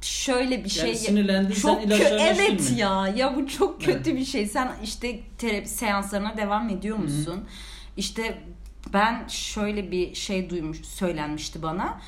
şöyle 0.00 0.64
bir 0.64 0.68
şey 0.68 0.88
Yani 0.88 0.96
sen 0.96 1.14
çok 1.62 1.82
kö- 1.82 2.18
evet 2.20 2.70
mi? 2.70 2.78
ya 2.78 3.08
ya 3.08 3.36
bu 3.36 3.46
çok 3.48 3.82
kötü 3.82 4.16
bir 4.16 4.24
şey. 4.24 4.46
Sen 4.46 4.72
işte 4.84 5.20
terapi 5.38 5.68
seanslarına 5.68 6.36
devam 6.36 6.68
ediyor 6.68 6.96
musun? 6.96 7.44
İşte 7.96 8.38
ben 8.92 9.28
şöyle 9.28 9.90
bir 9.90 10.14
şey 10.14 10.50
duymuş 10.50 10.84
söylenmişti 10.84 11.62
bana. 11.62 12.00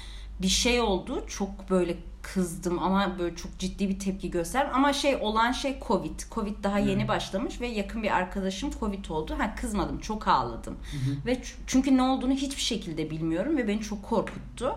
Bir 0.43 0.49
şey 0.49 0.81
oldu. 0.81 1.25
Çok 1.29 1.71
böyle 1.71 1.97
kızdım 2.35 2.79
ama 2.79 3.19
böyle 3.19 3.37
çok 3.37 3.59
ciddi 3.59 3.89
bir 3.89 3.99
tepki 3.99 4.31
gösterdim. 4.31 4.71
Ama 4.75 4.93
şey 4.93 5.17
olan 5.17 5.53
şey 5.53 5.79
Covid. 5.87 6.21
Covid 6.31 6.65
daha 6.65 6.79
yeni 6.79 7.05
Hı. 7.05 7.09
başlamış 7.09 7.61
ve 7.61 7.67
yakın 7.67 8.03
bir 8.03 8.17
arkadaşım 8.17 8.71
Covid 8.81 9.05
oldu. 9.11 9.35
Ha 9.39 9.55
kızmadım, 9.55 9.99
çok 10.01 10.29
ağladım. 10.29 10.75
Hı. 10.75 11.27
Ve 11.27 11.43
çünkü 11.67 11.97
ne 11.97 12.03
olduğunu 12.03 12.33
hiçbir 12.33 12.63
şekilde 12.63 13.11
bilmiyorum 13.11 13.57
ve 13.57 13.69
beni 13.69 13.81
çok 13.81 14.03
korkuttu. 14.03 14.75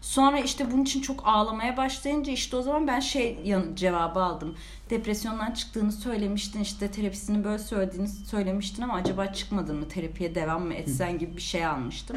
Sonra 0.00 0.38
işte 0.38 0.72
bunun 0.72 0.82
için 0.82 1.00
çok 1.00 1.22
ağlamaya 1.26 1.76
başlayınca 1.76 2.32
işte 2.32 2.56
o 2.56 2.62
zaman 2.62 2.86
ben 2.86 3.00
şey 3.00 3.38
yan- 3.44 3.74
cevabı 3.74 4.22
aldım. 4.22 4.56
Depresyondan 4.90 5.52
çıktığını 5.52 5.92
söylemiştin 5.92 6.60
işte 6.60 6.90
terapisini 6.90 7.44
böyle 7.44 7.58
söylediğini 7.58 8.08
söylemiştin 8.08 8.82
ama 8.82 8.94
acaba 8.94 9.26
çıkmadın 9.26 9.76
mı 9.76 9.88
terapiye 9.88 10.34
devam 10.34 10.62
mı 10.66 10.74
etsen 10.74 11.18
gibi 11.18 11.36
bir 11.36 11.42
şey 11.42 11.66
almıştım. 11.66 12.16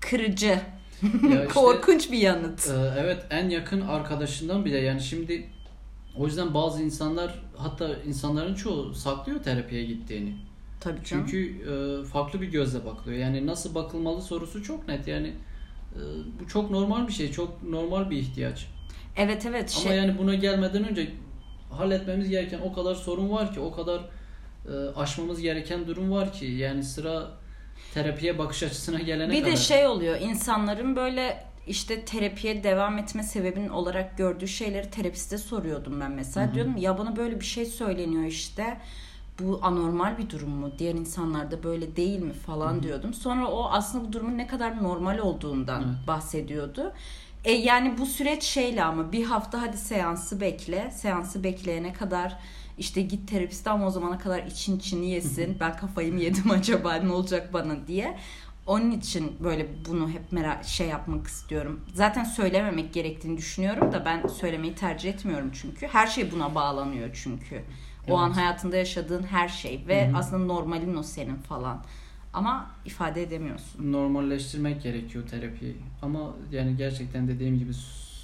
Kırıcı. 0.00 0.60
İşte- 1.22 1.46
Korkunç 1.54 2.12
bir 2.12 2.18
yanıt. 2.18 2.68
Ee, 2.68 2.94
evet 2.98 3.26
en 3.30 3.48
yakın 3.48 3.80
arkadaşından 3.80 4.64
bile 4.64 4.78
yani 4.78 5.00
şimdi 5.00 5.46
o 6.16 6.26
yüzden 6.26 6.54
bazı 6.54 6.82
insanlar 6.82 7.42
hatta 7.56 7.88
insanların 8.06 8.54
çoğu 8.54 8.94
saklıyor 8.94 9.42
terapiye 9.42 9.84
gittiğini. 9.84 10.34
Tabii 10.80 11.04
canım. 11.04 11.26
Çünkü 11.30 11.62
e, 11.70 12.04
farklı 12.04 12.40
bir 12.40 12.46
gözle 12.48 12.86
bakılıyor. 12.86 13.18
Yani 13.18 13.46
nasıl 13.46 13.74
bakılmalı 13.74 14.22
sorusu 14.22 14.62
çok 14.62 14.88
net. 14.88 15.08
Yani 15.08 15.28
e, 15.94 16.00
bu 16.40 16.48
çok 16.48 16.70
normal 16.70 17.08
bir 17.08 17.12
şey, 17.12 17.32
çok 17.32 17.62
normal 17.62 18.10
bir 18.10 18.16
ihtiyaç. 18.16 18.66
Evet 19.16 19.46
evet. 19.46 19.74
Ama 19.80 19.88
Şey, 19.88 19.96
yani 19.96 20.18
buna 20.18 20.34
gelmeden 20.34 20.88
önce 20.88 21.10
halletmemiz 21.70 22.28
gereken 22.28 22.60
o 22.60 22.72
kadar 22.72 22.94
sorun 22.94 23.30
var 23.30 23.54
ki, 23.54 23.60
o 23.60 23.72
kadar 23.72 24.00
e, 24.68 24.72
aşmamız 24.96 25.40
gereken 25.40 25.86
durum 25.86 26.10
var 26.10 26.32
ki 26.32 26.46
yani 26.46 26.84
sıra 26.84 27.30
terapiye 27.94 28.38
bakış 28.38 28.62
açısına 28.62 28.98
gelene 28.98 29.32
bir 29.32 29.40
kadar. 29.40 29.52
de 29.52 29.56
şey 29.56 29.86
oluyor 29.86 30.20
insanların 30.20 30.96
böyle 30.96 31.44
işte 31.66 32.04
terapiye 32.04 32.64
devam 32.64 32.98
etme 32.98 33.22
sebebin 33.22 33.68
olarak 33.68 34.18
gördüğü 34.18 34.48
şeyleri 34.48 34.90
terapiste 34.90 35.38
soruyordum 35.38 36.00
ben 36.00 36.10
mesela. 36.10 36.46
Hı 36.46 36.50
hı. 36.50 36.54
Diyordum 36.54 36.76
ya 36.76 36.98
bana 36.98 37.16
böyle 37.16 37.40
bir 37.40 37.44
şey 37.44 37.66
söyleniyor 37.66 38.24
işte. 38.24 38.76
Bu 39.38 39.58
anormal 39.62 40.18
bir 40.18 40.30
durum 40.30 40.50
mu? 40.50 40.70
Diğer 40.78 40.94
insanlarda 40.94 41.62
böyle 41.62 41.96
değil 41.96 42.20
mi 42.20 42.32
falan 42.32 42.72
Hı 42.74 42.78
hı. 42.78 42.82
diyordum. 42.82 43.14
Sonra 43.14 43.48
o 43.48 43.68
aslında 43.70 44.08
bu 44.08 44.12
durumun 44.12 44.38
ne 44.38 44.46
kadar 44.46 44.82
normal 44.82 45.18
olduğundan 45.18 45.80
Evet. 45.82 46.06
bahsediyordu. 46.06 46.92
E 47.44 47.52
yani 47.52 47.98
bu 47.98 48.06
süreç 48.06 48.42
şeyle 48.42 48.84
ama 48.84 49.12
bir 49.12 49.24
hafta 49.24 49.62
hadi 49.62 49.76
seansı 49.76 50.40
bekle. 50.40 50.90
Seansı 50.96 51.44
bekleyene 51.44 51.92
kadar 51.92 52.36
işte 52.80 53.02
git 53.02 53.28
terapiste 53.30 53.70
ama 53.70 53.86
o 53.86 53.90
zamana 53.90 54.18
kadar 54.18 54.42
için 54.42 54.76
içini 54.76 55.10
yesin. 55.10 55.56
ben 55.60 55.76
kafayı 55.76 56.12
mı 56.12 56.20
yedim 56.20 56.50
acaba 56.50 56.94
ne 56.94 57.12
olacak 57.12 57.52
bana 57.52 57.86
diye. 57.86 58.18
Onun 58.66 58.90
için 58.90 59.32
böyle 59.44 59.68
bunu 59.88 60.08
hep 60.10 60.32
merak 60.32 60.64
şey 60.64 60.88
yapmak 60.88 61.26
istiyorum. 61.26 61.80
Zaten 61.94 62.24
söylememek 62.24 62.94
gerektiğini 62.94 63.36
düşünüyorum 63.38 63.92
da 63.92 64.04
ben 64.04 64.26
söylemeyi 64.26 64.74
tercih 64.74 65.10
etmiyorum 65.10 65.50
çünkü. 65.62 65.86
Her 65.86 66.06
şey 66.06 66.32
buna 66.32 66.54
bağlanıyor 66.54 67.10
çünkü. 67.12 67.62
O 68.08 68.16
an 68.16 68.26
Evet. 68.28 68.36
hayatında 68.36 68.76
yaşadığın 68.76 69.22
her 69.22 69.48
şey 69.48 69.84
ve 69.88 70.08
Hı 70.08 70.12
hı. 70.12 70.16
aslında 70.16 70.44
normalin 70.44 70.96
o 70.96 71.02
senin 71.02 71.36
falan. 71.36 71.84
ama 72.32 72.70
ifade 72.84 73.22
edemiyorsun. 73.22 73.92
Normalleştirmek 73.92 74.82
gerekiyor 74.82 75.26
terapiyi. 75.28 75.76
Ama 76.02 76.20
yani 76.52 76.76
gerçekten 76.76 77.28
dediğim 77.28 77.58
gibi 77.58 77.72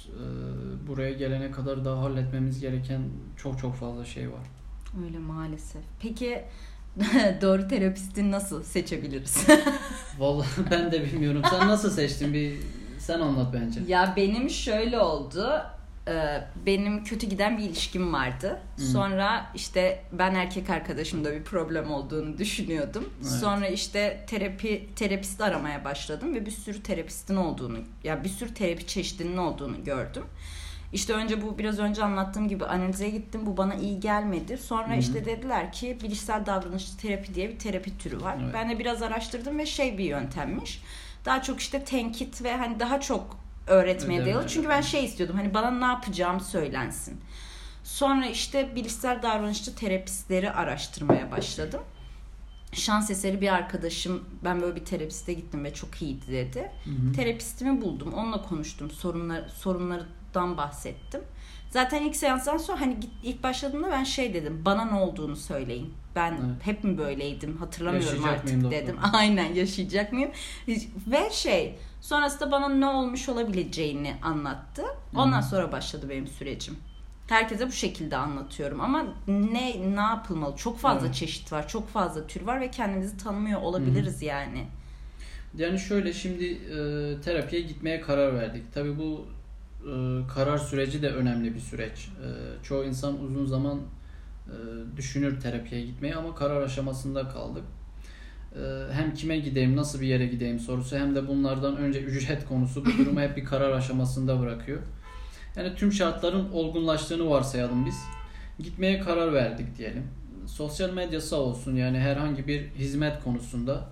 e, 0.07 0.87
buraya 0.87 1.11
gelene 1.11 1.51
kadar 1.51 1.85
daha 1.85 2.01
halletmemiz 2.01 2.59
gereken 2.59 3.01
çok 3.37 3.59
çok 3.59 3.75
fazla 3.75 4.05
şey 4.05 4.31
var. 4.31 4.43
Öyle 5.05 5.19
maalesef. 5.19 5.81
Peki 5.99 6.43
doğru 7.41 7.67
terapisti 7.67 8.31
nasıl 8.31 8.63
seçebiliriz? 8.63 9.47
Vallahi 10.19 10.47
ben 10.71 10.91
de 10.91 11.03
bilmiyorum. 11.05 11.41
Sen 11.49 11.67
nasıl 11.67 11.89
seçtin? 11.91 12.33
Bir 12.33 12.53
sen 12.99 13.19
anlat 13.19 13.53
bence. 13.53 13.79
ya 13.87 14.13
benim 14.15 14.49
şöyle 14.49 14.99
oldu. 14.99 15.61
Ee, 16.07 16.43
Benim 16.65 17.03
kötü 17.03 17.27
giden 17.27 17.57
bir 17.57 17.63
ilişkim 17.63 18.13
vardı. 18.13 18.59
Hı. 18.77 18.81
Sonra 18.81 19.51
işte 19.55 20.03
ben 20.11 20.35
erkek 20.35 20.69
arkadaşımda 20.69 21.33
bir 21.33 21.43
problem 21.43 21.91
olduğunu 21.91 22.37
düşünüyordum. 22.37 23.09
Evet. 23.21 23.31
Sonra 23.31 23.67
işte 23.67 24.25
terapi 24.27 24.89
terapist 24.95 25.41
aramaya 25.41 25.85
başladım 25.85 26.35
ve 26.35 26.45
bir 26.45 26.51
sürü 26.51 26.83
terapistin 26.83 27.35
olduğunu, 27.35 27.77
ya 28.03 28.23
bir 28.23 28.29
sürü 28.29 28.53
terapi 28.53 28.87
çeşidinin 28.87 29.37
olduğunu 29.37 29.83
gördüm. 29.83 30.23
İşte 30.93 31.13
önce 31.13 31.41
bu 31.41 31.57
biraz 31.57 31.79
önce 31.79 32.03
anlattığım 32.03 32.47
gibi 32.47 32.65
analize 32.65 33.09
gittim. 33.09 33.41
Bu 33.45 33.57
bana 33.57 33.75
iyi 33.75 33.99
gelmedi. 33.99 34.57
Sonra 34.57 34.89
Hı 34.89 34.93
hı. 34.93 34.97
işte 34.97 35.25
dediler 35.25 35.71
ki 35.71 35.97
bilişsel 36.03 36.45
davranışçı 36.45 36.97
terapi 36.97 37.35
diye 37.35 37.49
bir 37.49 37.59
terapi 37.59 37.97
türü 37.97 38.21
var. 38.21 38.37
Evet. 38.43 38.53
Ben 38.53 38.69
de 38.69 38.79
biraz 38.79 39.01
araştırdım 39.01 39.57
ve 39.57 39.65
şey 39.65 39.97
bir 39.97 40.03
yöntemmiş. 40.03 40.81
Daha 41.25 41.41
çok 41.41 41.59
işte 41.59 41.83
tenkit 41.83 42.43
ve 42.43 42.57
hani 42.57 42.79
daha 42.79 43.01
çok 43.01 43.46
öğretmeye 43.67 44.25
dayalı. 44.25 44.47
Çünkü 44.47 44.69
ben 44.69 44.81
şey 44.81 45.05
istiyordum. 45.05 45.35
Hani 45.35 45.53
bana 45.53 45.71
ne 45.71 45.85
yapacağım 45.85 46.39
söylensin. 46.39 47.21
Sonra 47.83 48.25
işte 48.25 48.75
bilişsel 48.75 49.21
davranışçı 49.21 49.75
terapistleri 49.75 50.51
araştırmaya 50.51 51.31
başladım. 51.31 51.81
Şans 52.73 53.09
eseri 53.09 53.41
bir 53.41 53.53
arkadaşım 53.53 54.23
ben 54.43 54.61
böyle 54.61 54.75
bir 54.75 54.85
terapiste 54.85 55.33
gittim 55.33 55.63
ve 55.63 55.73
çok 55.73 56.01
iyiydi 56.01 56.31
dedi. 56.31 56.71
Hı 56.83 56.89
hı. 56.89 57.13
Terapistimi 57.13 57.81
buldum. 57.81 58.13
Onunla 58.13 58.41
konuştum. 58.41 58.91
Sorunlar 58.91 60.05
sorunlardan 60.33 60.57
bahsettim. 60.57 61.21
Zaten 61.69 62.03
ilk 62.03 62.15
seanstan 62.15 62.57
sonra 62.57 62.81
hani 62.81 62.97
ilk 63.23 63.43
başladığımda 63.43 63.91
ben 63.91 64.03
şey 64.03 64.33
dedim. 64.33 64.61
Bana 64.65 64.85
ne 64.85 64.93
olduğunu 64.99 65.35
söyleyin. 65.35 65.93
Ben 66.15 66.31
Evet. 66.31 66.65
hep 66.65 66.83
mi 66.83 66.97
böyleydim? 66.97 67.57
Hatırlamıyorum 67.57 68.09
Yaşayacak 68.09 68.39
artık 68.43 68.63
doktor? 68.63 68.71
dedim. 68.71 68.97
Aynen 69.13 69.53
yaşayacak 69.53 70.13
mıyım? 70.13 70.31
Ve 71.07 71.29
şey 71.31 71.75
sonrasında 72.01 72.51
bana 72.51 72.69
ne 72.69 72.85
olmuş 72.85 73.29
olabileceğini 73.29 74.15
anlattı. 74.23 74.83
Ondan 75.15 75.41
sonra 75.41 75.71
başladı 75.71 76.09
benim 76.09 76.27
sürecim. 76.27 76.77
Herkese 77.27 77.67
bu 77.67 77.71
şekilde 77.71 78.17
anlatıyorum 78.17 78.81
ama 78.81 79.05
ne 79.27 79.95
ne 79.95 80.01
yapılmalı? 80.01 80.55
Çok 80.57 80.79
fazla 80.79 81.05
Evet. 81.05 81.15
çeşit 81.15 81.51
var, 81.51 81.67
çok 81.67 81.89
fazla 81.89 82.27
tür 82.27 82.41
var 82.41 82.61
ve 82.61 82.71
kendimizi 82.71 83.17
tanımıyor 83.17 83.61
olabiliriz 83.61 84.21
yani. 84.21 84.67
Yani 85.57 85.79
şöyle 85.79 86.13
şimdi 86.13 86.45
e, 86.45 86.77
terapiye 87.21 87.61
gitmeye 87.61 88.01
karar 88.01 88.35
verdik. 88.35 88.73
Tabii 88.73 88.97
bu 88.99 89.25
karar 90.33 90.57
süreci 90.57 91.01
de 91.01 91.09
önemli 91.09 91.55
bir 91.55 91.59
süreç. 91.59 92.09
E, 92.23 92.27
çoğu 92.63 92.83
insan 92.83 93.19
uzun 93.19 93.45
zaman 93.45 93.79
e, 94.47 94.53
düşünür 94.97 95.41
terapiye 95.41 95.85
gitmeyi 95.85 96.15
ama 96.15 96.35
karar 96.35 96.61
aşamasında 96.61 97.29
kaldık. 97.29 97.63
E, 98.55 98.93
hem 98.93 99.13
kime 99.13 99.39
gideyim, 99.39 99.75
nasıl 99.75 100.01
bir 100.01 100.07
yere 100.07 100.25
gideyim 100.25 100.59
sorusu 100.59 100.97
hem 100.97 101.15
de 101.15 101.27
bunlardan 101.27 101.77
önce 101.77 102.01
ücret 102.03 102.45
konusu 102.45 102.85
bu 102.85 102.97
durumu 102.97 103.21
hep 103.21 103.37
bir 103.37 103.45
karar 103.45 103.71
aşamasında 103.71 104.39
bırakıyor. 104.39 104.79
Yani 105.55 105.75
tüm 105.75 105.91
şartların 105.93 106.51
olgunlaştığını 106.51 107.29
varsayalım 107.29 107.85
biz. 107.85 107.97
Gitmeye 108.59 108.99
karar 108.99 109.33
verdik 109.33 109.77
diyelim. 109.77 110.03
Sosyal 110.47 110.93
medya 110.93 111.21
sağ 111.21 111.35
olsun 111.35 111.75
yani 111.75 111.99
herhangi 111.99 112.47
bir 112.47 112.67
hizmet 112.67 113.23
konusunda 113.23 113.89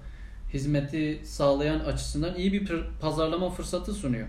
hizmeti 0.53 1.21
sağlayan 1.23 1.79
açısından 1.79 2.35
iyi 2.35 2.53
bir 2.53 2.83
pazarlama 3.01 3.49
fırsatı 3.49 3.93
sunuyor. 3.93 4.27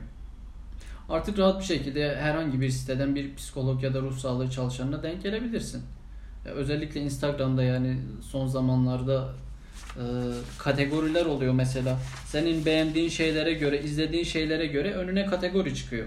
Artık 1.08 1.38
rahat 1.38 1.60
bir 1.60 1.64
şekilde 1.64 2.16
herhangi 2.16 2.60
bir 2.60 2.70
siteden 2.70 3.14
bir 3.14 3.34
psikolog 3.34 3.82
ya 3.82 3.94
da 3.94 4.00
ruh 4.00 4.18
sağlığı 4.18 4.50
çalışanına 4.50 5.02
denk 5.02 5.22
gelebilirsin. 5.22 5.82
Özellikle 6.44 7.00
Instagram'da 7.00 7.62
yani 7.62 7.98
son 8.22 8.46
zamanlarda 8.46 9.34
e, 9.96 10.02
kategoriler 10.58 11.26
oluyor 11.26 11.54
mesela. 11.54 11.98
Senin 12.26 12.64
beğendiğin 12.64 13.08
şeylere 13.08 13.52
göre, 13.52 13.82
izlediğin 13.82 14.24
şeylere 14.24 14.66
göre 14.66 14.92
önüne 14.92 15.26
kategori 15.26 15.74
çıkıyor. 15.74 16.06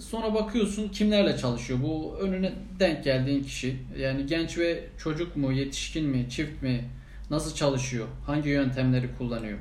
Sonra 0.00 0.34
bakıyorsun 0.34 0.88
kimlerle 0.88 1.36
çalışıyor. 1.36 1.78
Bu 1.82 2.16
önüne 2.20 2.52
denk 2.78 3.04
geldiğin 3.04 3.42
kişi. 3.42 3.76
Yani 3.98 4.26
genç 4.26 4.58
ve 4.58 4.84
çocuk 4.98 5.36
mu, 5.36 5.52
yetişkin 5.52 6.06
mi, 6.06 6.30
çift 6.30 6.62
mi, 6.62 6.84
nasıl 7.30 7.54
çalışıyor, 7.54 8.06
hangi 8.26 8.48
yöntemleri 8.48 9.08
kullanıyor. 9.18 9.58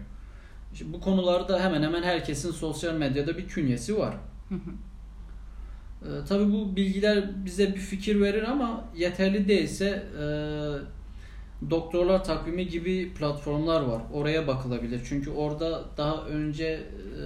İşte 0.73 0.93
bu 0.93 1.01
konularda 1.01 1.63
hemen 1.63 1.83
hemen 1.83 2.03
herkesin 2.03 2.51
sosyal 2.51 2.93
medyada 2.93 3.37
bir 3.37 3.47
künyesi 3.47 3.97
var. 3.97 4.15
Ee, 6.01 6.07
tabii 6.29 6.53
bu 6.53 6.75
bilgiler 6.75 7.45
bize 7.45 7.75
bir 7.75 7.79
fikir 7.79 8.21
verir 8.21 8.43
ama 8.43 8.85
yeterli 8.97 9.47
değilse 9.47 10.03
e, 10.21 10.25
doktorlar 11.69 12.23
takvimi 12.23 12.67
gibi 12.67 13.13
platformlar 13.13 13.81
var. 13.81 14.01
Oraya 14.13 14.47
bakılabilir. 14.47 15.01
Çünkü 15.09 15.29
orada 15.29 15.83
daha 15.97 16.25
önce 16.25 16.65
e, 16.65 17.23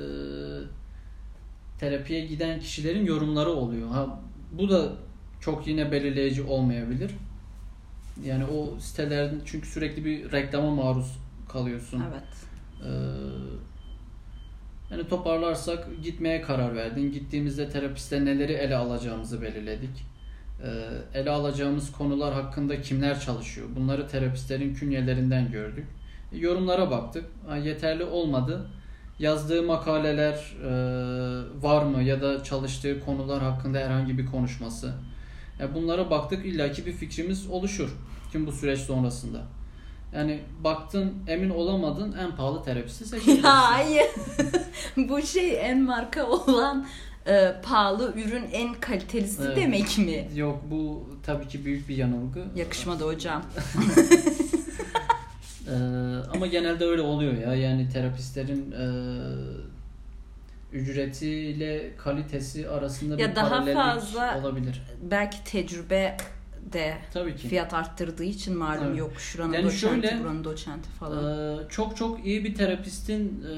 terapiye 1.80 2.26
giden 2.26 2.60
kişilerin 2.60 3.06
yorumları 3.06 3.50
oluyor. 3.50 3.90
Ha 3.90 4.20
bu 4.52 4.70
da 4.70 4.90
çok 5.42 5.68
yine 5.68 5.92
belirleyici 5.92 6.42
olmayabilir. 6.44 7.12
Yani 8.26 8.46
o 8.46 8.80
sitelerin 8.80 9.42
çünkü 9.46 9.68
sürekli 9.68 10.06
bir 10.06 10.32
reklama 10.32 10.72
maruz 10.72 11.18
kalıyorsun. 11.50 12.04
Evet. 12.12 12.24
Ee, 12.86 12.90
yani 14.92 15.08
toparlarsak 15.08 15.88
gitmeye 16.04 16.42
karar 16.42 16.76
verdin. 16.76 17.12
Gittiğimizde 17.12 17.70
terapiste 17.70 18.26
neleri 18.26 18.54
ele 18.54 18.76
alacağımızı 18.76 19.42
belirledik. 19.42 20.06
Ee, 20.64 21.20
ele 21.20 21.30
alacağımız 21.30 21.92
konular 21.92 22.34
hakkında 22.34 22.82
kimler 22.82 23.20
çalışıyor? 23.20 23.68
Bunları 23.76 24.08
terapistlerin 24.08 24.74
künyelerinden 24.74 25.52
gördük. 25.52 25.86
Yorumlara 26.34 26.92
baktık. 26.92 27.26
Yeterli 27.64 28.04
olmadı. 28.04 28.68
Yazdığı 29.20 29.64
makaleler 29.64 30.34
e, 30.64 30.72
var 31.62 31.86
mı 31.86 32.04
ya 32.04 32.22
da 32.22 32.44
çalıştığı 32.44 33.00
konular 33.00 33.44
hakkında 33.44 33.78
herhangi 33.78 34.18
bir 34.18 34.26
konuşması. 34.26 34.94
Bunlara 35.74 36.10
baktık 36.10 36.46
illaki 36.46 36.86
bir 36.86 36.92
fikrimiz 36.92 37.48
oluşur. 37.48 37.90
Tüm 38.32 38.48
bu 38.48 38.52
süreç 38.52 38.80
sonrasında. 38.80 39.42
Yani 40.14 40.40
baktın 40.64 41.14
emin 41.28 41.50
olamadın 41.50 42.16
en 42.20 42.36
pahalı 42.36 42.64
terapisti 42.64 43.06
seçebilirsin. 43.06 43.44
Ya 43.44 43.72
hayır. 43.72 44.06
Bu 44.98 45.22
şey 45.22 45.70
en 45.70 45.82
marka 45.82 46.26
olan 46.28 46.88
e, 47.28 47.56
pahalı 47.64 48.14
ürün 48.16 48.44
en 48.52 48.74
kalitelisi 48.74 49.42
Evet. 49.46 49.58
demek 49.58 49.98
mi? 49.98 50.28
Yok 50.36 50.60
bu 50.72 51.10
tabii 51.26 51.48
ki 51.48 51.66
büyük 51.66 51.90
bir 51.90 51.96
yanılgı. 51.98 52.46
Yakışmadı 52.56 53.04
hocam. 53.06 53.44
Ee, 55.68 55.72
ama 56.36 56.48
genelde 56.48 56.86
öyle 56.86 57.02
oluyor 57.02 57.34
ya. 57.34 57.56
Yani 57.56 57.90
terapistlerin 57.90 58.72
e, 58.72 58.86
ücretiyle 60.78 61.96
kalitesi 61.98 62.70
arasında 62.70 63.22
Ya 63.22 63.30
bir 63.32 63.36
daha 63.36 63.50
paralellik 63.50 63.76
fazla- 63.78 64.40
olabilir. 64.42 64.82
Belki 65.02 65.44
tecrübe 65.44 66.18
de 66.74 66.98
Tabii 67.14 67.36
ki. 67.36 67.48
fiyat 67.48 67.74
arttırdığı 67.74 68.24
için 68.24 68.58
malum 68.58 68.84
Evet. 68.88 68.98
yok 68.98 69.14
şuranın 69.20 69.54
Yani 69.54 69.66
doçenti 69.66 70.08
şöyle, 70.08 70.24
buranın 70.24 70.44
doçenti 70.44 70.90
falan. 70.90 71.58
Ee, 71.60 71.70
çok 71.70 71.98
çok 71.98 72.26
iyi 72.26 72.44
bir 72.44 72.56
terapistin 72.56 73.44
e, 73.44 73.54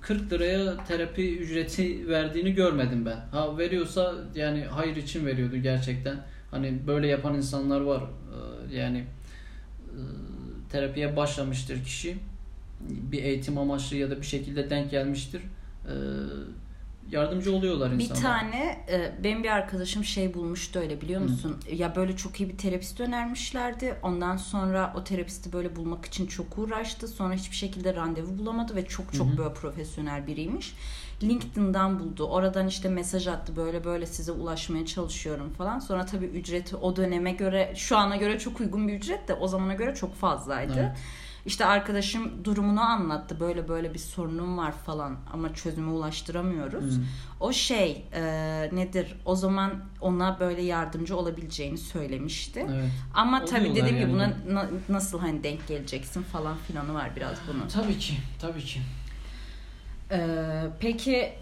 40 0.00 0.32
liraya 0.32 0.84
terapi 0.84 1.38
ücreti 1.38 2.08
verdiğini 2.08 2.52
görmedim 2.54 3.06
ben. 3.06 3.16
Ha 3.30 3.58
veriyorsa 3.58 4.14
yani 4.34 4.64
hayır 4.64 4.96
için 4.96 5.26
veriyordu 5.26 5.56
gerçekten. 5.56 6.16
Hani 6.50 6.78
böyle 6.86 7.06
yapan 7.06 7.34
insanlar 7.34 7.80
var. 7.80 8.02
Ee, 8.70 8.76
yani 8.76 8.98
e, 8.98 10.00
terapiye 10.72 11.16
başlamıştır 11.16 11.84
kişi. 11.84 12.16
Bir 12.80 13.22
eğitim 13.22 13.58
amaçlı 13.58 13.96
ya 13.96 14.10
da 14.10 14.16
bir 14.20 14.26
şekilde 14.26 14.70
denk 14.70 14.90
gelmiştir. 14.90 15.42
Ee, 15.86 15.90
yardımcı 17.10 17.52
oluyorlar 17.56 17.98
Bir 17.98 18.04
insanlara. 18.04 18.22
tane 18.22 18.84
e, 18.90 19.24
benim 19.24 19.42
bir 19.44 19.48
arkadaşım 19.48 20.04
şey 20.04 20.34
bulmuştu 20.34 20.78
öyle 20.78 21.00
biliyor 21.00 21.20
musun? 21.20 21.56
Ya 21.72 21.96
böyle 21.96 22.16
çok 22.16 22.40
iyi 22.40 22.48
bir 22.48 22.58
terapist 22.58 23.00
önermişlerdi. 23.00 23.96
Ondan 24.02 24.36
sonra 24.36 24.92
o 24.96 25.04
terapisti 25.04 25.52
böyle 25.52 25.76
bulmak 25.76 26.04
için 26.04 26.26
çok 26.26 26.58
uğraştı. 26.58 27.08
Sonra 27.08 27.34
hiçbir 27.34 27.56
şekilde 27.56 27.94
randevu 27.94 28.38
bulamadı 28.38 28.76
ve 28.76 28.86
çok 28.86 29.12
çok 29.12 29.26
Hı 29.28 29.32
hı. 29.32 29.38
böyle 29.38 29.54
profesyonel 29.54 30.26
biriymiş. 30.26 30.74
LinkedIn'dan 31.22 31.98
buldu. 32.00 32.24
Oradan 32.24 32.66
işte 32.68 32.88
mesaj 32.88 33.26
attı 33.28 33.56
böyle 33.56 33.84
böyle 33.84 34.06
size 34.06 34.32
ulaşmaya 34.32 34.86
çalışıyorum 34.86 35.50
falan. 35.58 35.78
Sonra 35.78 36.06
tabii 36.06 36.24
ücreti 36.26 36.76
o 36.76 36.96
döneme 36.96 37.32
göre 37.32 37.72
şu 37.76 37.96
ana 37.96 38.16
göre 38.16 38.38
çok 38.38 38.60
uygun 38.60 38.88
bir 38.88 38.92
ücret 38.94 39.28
de 39.28 39.34
o 39.34 39.48
zamana 39.48 39.74
göre 39.74 39.94
çok 39.94 40.14
fazlaydı. 40.14 40.72
Evet. 40.80 40.96
İşte 41.46 41.64
arkadaşım 41.64 42.44
durumunu 42.44 42.80
anlattı. 42.80 43.40
Böyle 43.40 43.68
böyle 43.68 43.94
bir 43.94 43.98
sorunum 43.98 44.58
var 44.58 44.72
falan 44.72 45.16
ama 45.32 45.54
çözüme 45.54 45.90
ulaştıramıyoruz. 45.90 46.96
Hı. 46.96 47.00
O 47.40 47.52
şey 47.52 48.04
e, 48.12 48.22
nedir? 48.72 49.16
O 49.24 49.34
zaman 49.36 49.72
ona 50.00 50.40
böyle 50.40 50.62
yardımcı 50.62 51.16
olabileceğini 51.16 51.78
söylemişti. 51.78 52.66
Evet. 52.70 52.90
Ama 53.14 53.44
tabii 53.44 53.60
Oluyorlar 53.60 53.82
dediğim 53.86 54.08
gibi 54.10 54.20
yani. 54.20 54.34
buna 54.46 54.54
na- 54.54 54.68
nasıl 54.88 55.20
hani 55.20 55.42
denk 55.44 55.68
geleceksin 55.68 56.22
falan 56.22 56.56
filanı 56.66 56.94
var 56.94 57.10
biraz 57.16 57.38
bunun. 57.48 57.68
Tabii 57.68 57.98
ki. 57.98 58.14
Tabii 58.40 58.64
ki. 58.64 58.80
Ee, 60.10 60.66
peki 60.80 61.32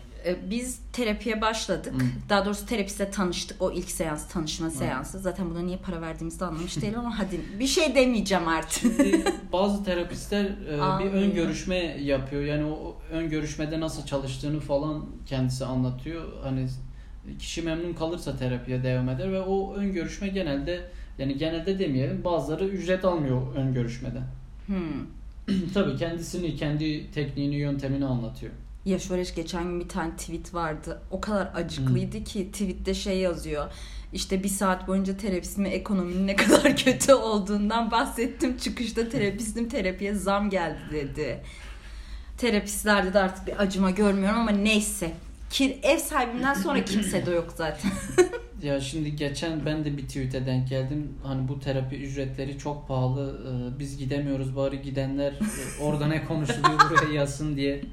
biz 0.51 0.79
terapiye 0.93 1.41
başladık. 1.41 1.95
Hı. 1.95 2.29
Daha 2.29 2.45
doğrusu 2.45 2.67
terapistle 2.67 3.11
tanıştık. 3.11 3.63
O 3.63 3.73
ilk 3.73 3.91
seans, 3.91 4.29
tanışma 4.29 4.71
seansı. 4.71 5.19
Zaten 5.19 5.51
buna 5.51 5.61
niye 5.61 5.77
para 5.77 6.01
verdiğimizi 6.01 6.41
de 6.41 6.45
anlamış 6.45 6.83
değilim 6.83 6.99
ama 6.99 7.19
hadi 7.19 7.41
bir 7.59 7.67
şey 7.67 7.95
demeyeceğim 7.95 8.49
artık. 8.49 8.81
Şimdi 8.81 9.25
bazı 9.53 9.85
terapistler 9.85 10.45
e, 10.45 11.05
bir 11.05 11.13
ön 11.13 11.35
görüşme 11.35 11.77
yapıyor. 12.01 12.43
Yani 12.43 12.65
o 12.65 12.97
ön 13.11 13.31
görüşmede 13.31 13.81
nasıl 13.81 14.07
çalıştığını 14.07 14.61
falan 14.61 15.07
kendisi 15.27 15.65
anlatıyor. 15.65 16.25
Hani 16.43 16.69
kişi 17.39 17.63
memnun 17.63 17.93
kalırsa 17.93 18.37
terapiye 18.37 18.83
devam 18.83 19.09
eder 19.09 19.33
ve 19.33 19.41
o 19.41 19.75
ön 19.75 19.93
görüşme 19.93 20.29
genelde 20.29 20.81
yani 21.19 21.39
genelde 21.39 21.79
demeyelim 21.79 22.25
bazıları 22.25 22.65
ücret 22.65 23.05
almıyor 23.05 23.55
ön 23.55 23.75
görüşmede. 23.75 24.21
Hmm. 24.67 25.07
Tabii 25.75 25.97
kendisini, 25.97 26.57
kendi 26.57 27.11
tekniğini, 27.11 27.57
yöntemini 27.57 28.05
anlatıyor. 28.05 28.53
Ya 28.85 28.99
şöyle 28.99 29.23
geçen 29.37 29.65
gün 29.65 29.81
bir 29.81 29.89
tane 29.89 30.17
tweet 30.17 30.55
vardı. 30.55 31.03
O 31.11 31.21
kadar 31.21 31.51
acıklıydı 31.55 32.25
ki 32.25 32.53
tweette 32.53 32.95
şey 32.95 33.19
yazıyor. 33.19 33.71
İşte 34.13 34.43
bir 34.43 34.49
saat 34.49 34.89
boyunca 34.89 35.17
terapistime 35.17 35.69
ekonominin 35.69 36.27
ne 36.27 36.37
kadar 36.37 36.77
kötü 36.85 37.15
olduğundan 37.15 37.91
bahsettim. 37.91 38.57
Çıkışta 38.57 39.09
terapistim 39.09 39.69
terapiye 39.69 40.15
zam 40.15 40.51
geldi 40.51 40.79
dedi. 40.93 41.41
Terapistlerde 42.39 43.15
de 43.15 43.19
artık 43.19 43.47
bir 43.47 43.63
acıma 43.63 43.91
görmüyorum 43.91 44.39
ama 44.39 44.51
neyse. 44.51 45.13
Kir, 45.51 45.77
ev 45.83 45.99
sahibimden 45.99 46.55
sonra 46.55 46.85
kimse 46.85 47.27
de 47.27 47.31
yok 47.31 47.55
zaten. 47.57 47.91
Ya 48.63 48.81
şimdi 48.81 49.17
geçen 49.17 49.67
ben 49.67 49.85
de 49.85 49.97
bir 49.97 50.03
tweet'e 50.03 50.47
denk 50.47 50.69
geldim. 50.69 51.13
Hani 51.23 51.49
bu 51.49 51.61
terapi 51.61 51.97
ücretleri 51.97 52.59
çok 52.59 52.89
pahalı. 52.89 53.41
Ee, 53.47 53.79
Biz 53.79 53.99
gidemiyoruz 53.99 54.57
bari 54.57 54.83
gidenler 54.83 55.33
e, 55.33 55.83
orada 55.83 56.07
ne 56.07 56.25
konuşuluyor 56.25 56.81
buraya 56.91 57.13
yazsın 57.13 57.57
diye. 57.57 57.85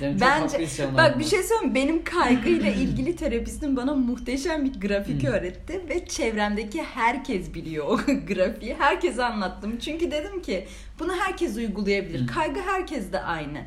Yani 0.00 0.20
Bence- 0.20 0.68
Bak 0.96 1.18
bir 1.18 1.24
şey 1.24 1.42
söyleyeyim 1.42 1.74
benim 1.74 2.04
kaygıyla 2.04 2.70
ilgili 2.70 3.16
terapistim 3.16 3.76
bana 3.76 3.94
muhteşem 3.94 4.64
bir 4.64 4.80
grafik 4.80 5.22
Hı. 5.22 5.28
öğretti 5.28 5.80
ve 5.88 6.06
çevremdeki 6.06 6.82
herkes 6.82 7.54
biliyor 7.54 7.86
o 7.86 7.96
grafiği. 8.34 8.74
Herkese 8.78 9.24
anlattım. 9.24 9.78
Çünkü 9.78 10.10
dedim 10.10 10.42
ki 10.42 10.66
bunu 10.98 11.12
herkes 11.16 11.56
uygulayabilir. 11.56 12.20
Hı. 12.20 12.26
Kaygı 12.26 12.60
herkeste 12.60 13.20
aynı. 13.20 13.58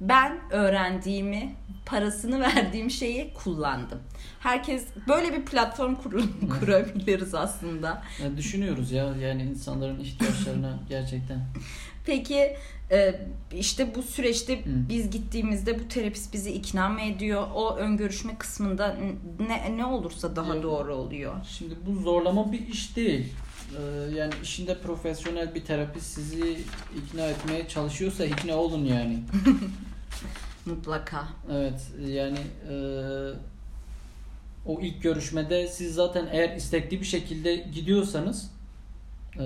Ben 0.00 0.38
öğrendiğimi, 0.50 1.52
parasını 1.86 2.40
verdiğim 2.56 2.90
şeyi 2.90 3.34
kullandım. 3.34 3.98
Herkes 4.40 4.84
böyle 5.08 5.32
bir 5.32 5.44
platform 5.44 5.94
kur- 5.94 6.28
kurabiliriz 6.60 7.34
aslında. 7.34 8.02
Ya 8.22 8.36
düşünüyoruz 8.36 8.92
ya 8.92 9.14
yani 9.20 9.42
insanların 9.42 10.00
ihtiyaçlarına 10.00 10.78
gerçekten. 10.88 11.38
Peki 12.12 12.56
e, 12.90 13.20
işte 13.54 13.94
bu 13.94 14.02
süreçte 14.02 14.60
biz 14.66 15.10
gittiğimizde 15.10 15.78
bu 15.78 15.88
terapist 15.88 16.32
bizi 16.32 16.52
ikna 16.52 16.88
mı 16.88 17.00
ediyor? 17.00 17.46
O 17.54 17.76
ön 17.76 17.96
görüşme 17.96 18.38
kısmında 18.38 18.96
ne 19.48 19.76
ne 19.76 19.84
olursa 19.84 20.36
daha 20.36 20.54
Ya- 20.56 20.62
doğru 20.62 20.94
oluyor. 20.94 21.34
Şimdi 21.58 21.74
bu 21.86 22.00
zorlama 22.00 22.52
bir 22.52 22.68
iş 22.68 22.96
değil. 22.96 23.32
Ee, 23.78 24.16
Yani 24.16 24.32
işinde 24.42 24.78
profesyonel 24.78 25.54
bir 25.54 25.64
terapist 25.64 26.06
sizi 26.06 26.58
ikna 26.96 27.26
etmeye 27.26 27.68
çalışıyorsa 27.68 28.24
ikna 28.24 28.54
olun 28.56 28.84
yani. 28.84 29.18
Mutlaka. 30.66 31.28
Evet 31.52 31.86
yani 32.06 32.38
e, 32.70 32.74
o 34.66 34.80
ilk 34.80 35.02
görüşmede 35.02 35.68
siz 35.68 35.94
zaten 35.94 36.28
eğer 36.32 36.56
istekli 36.56 37.00
bir 37.00 37.06
şekilde 37.06 37.56
gidiyorsanız 37.56 38.50
e, 39.38 39.44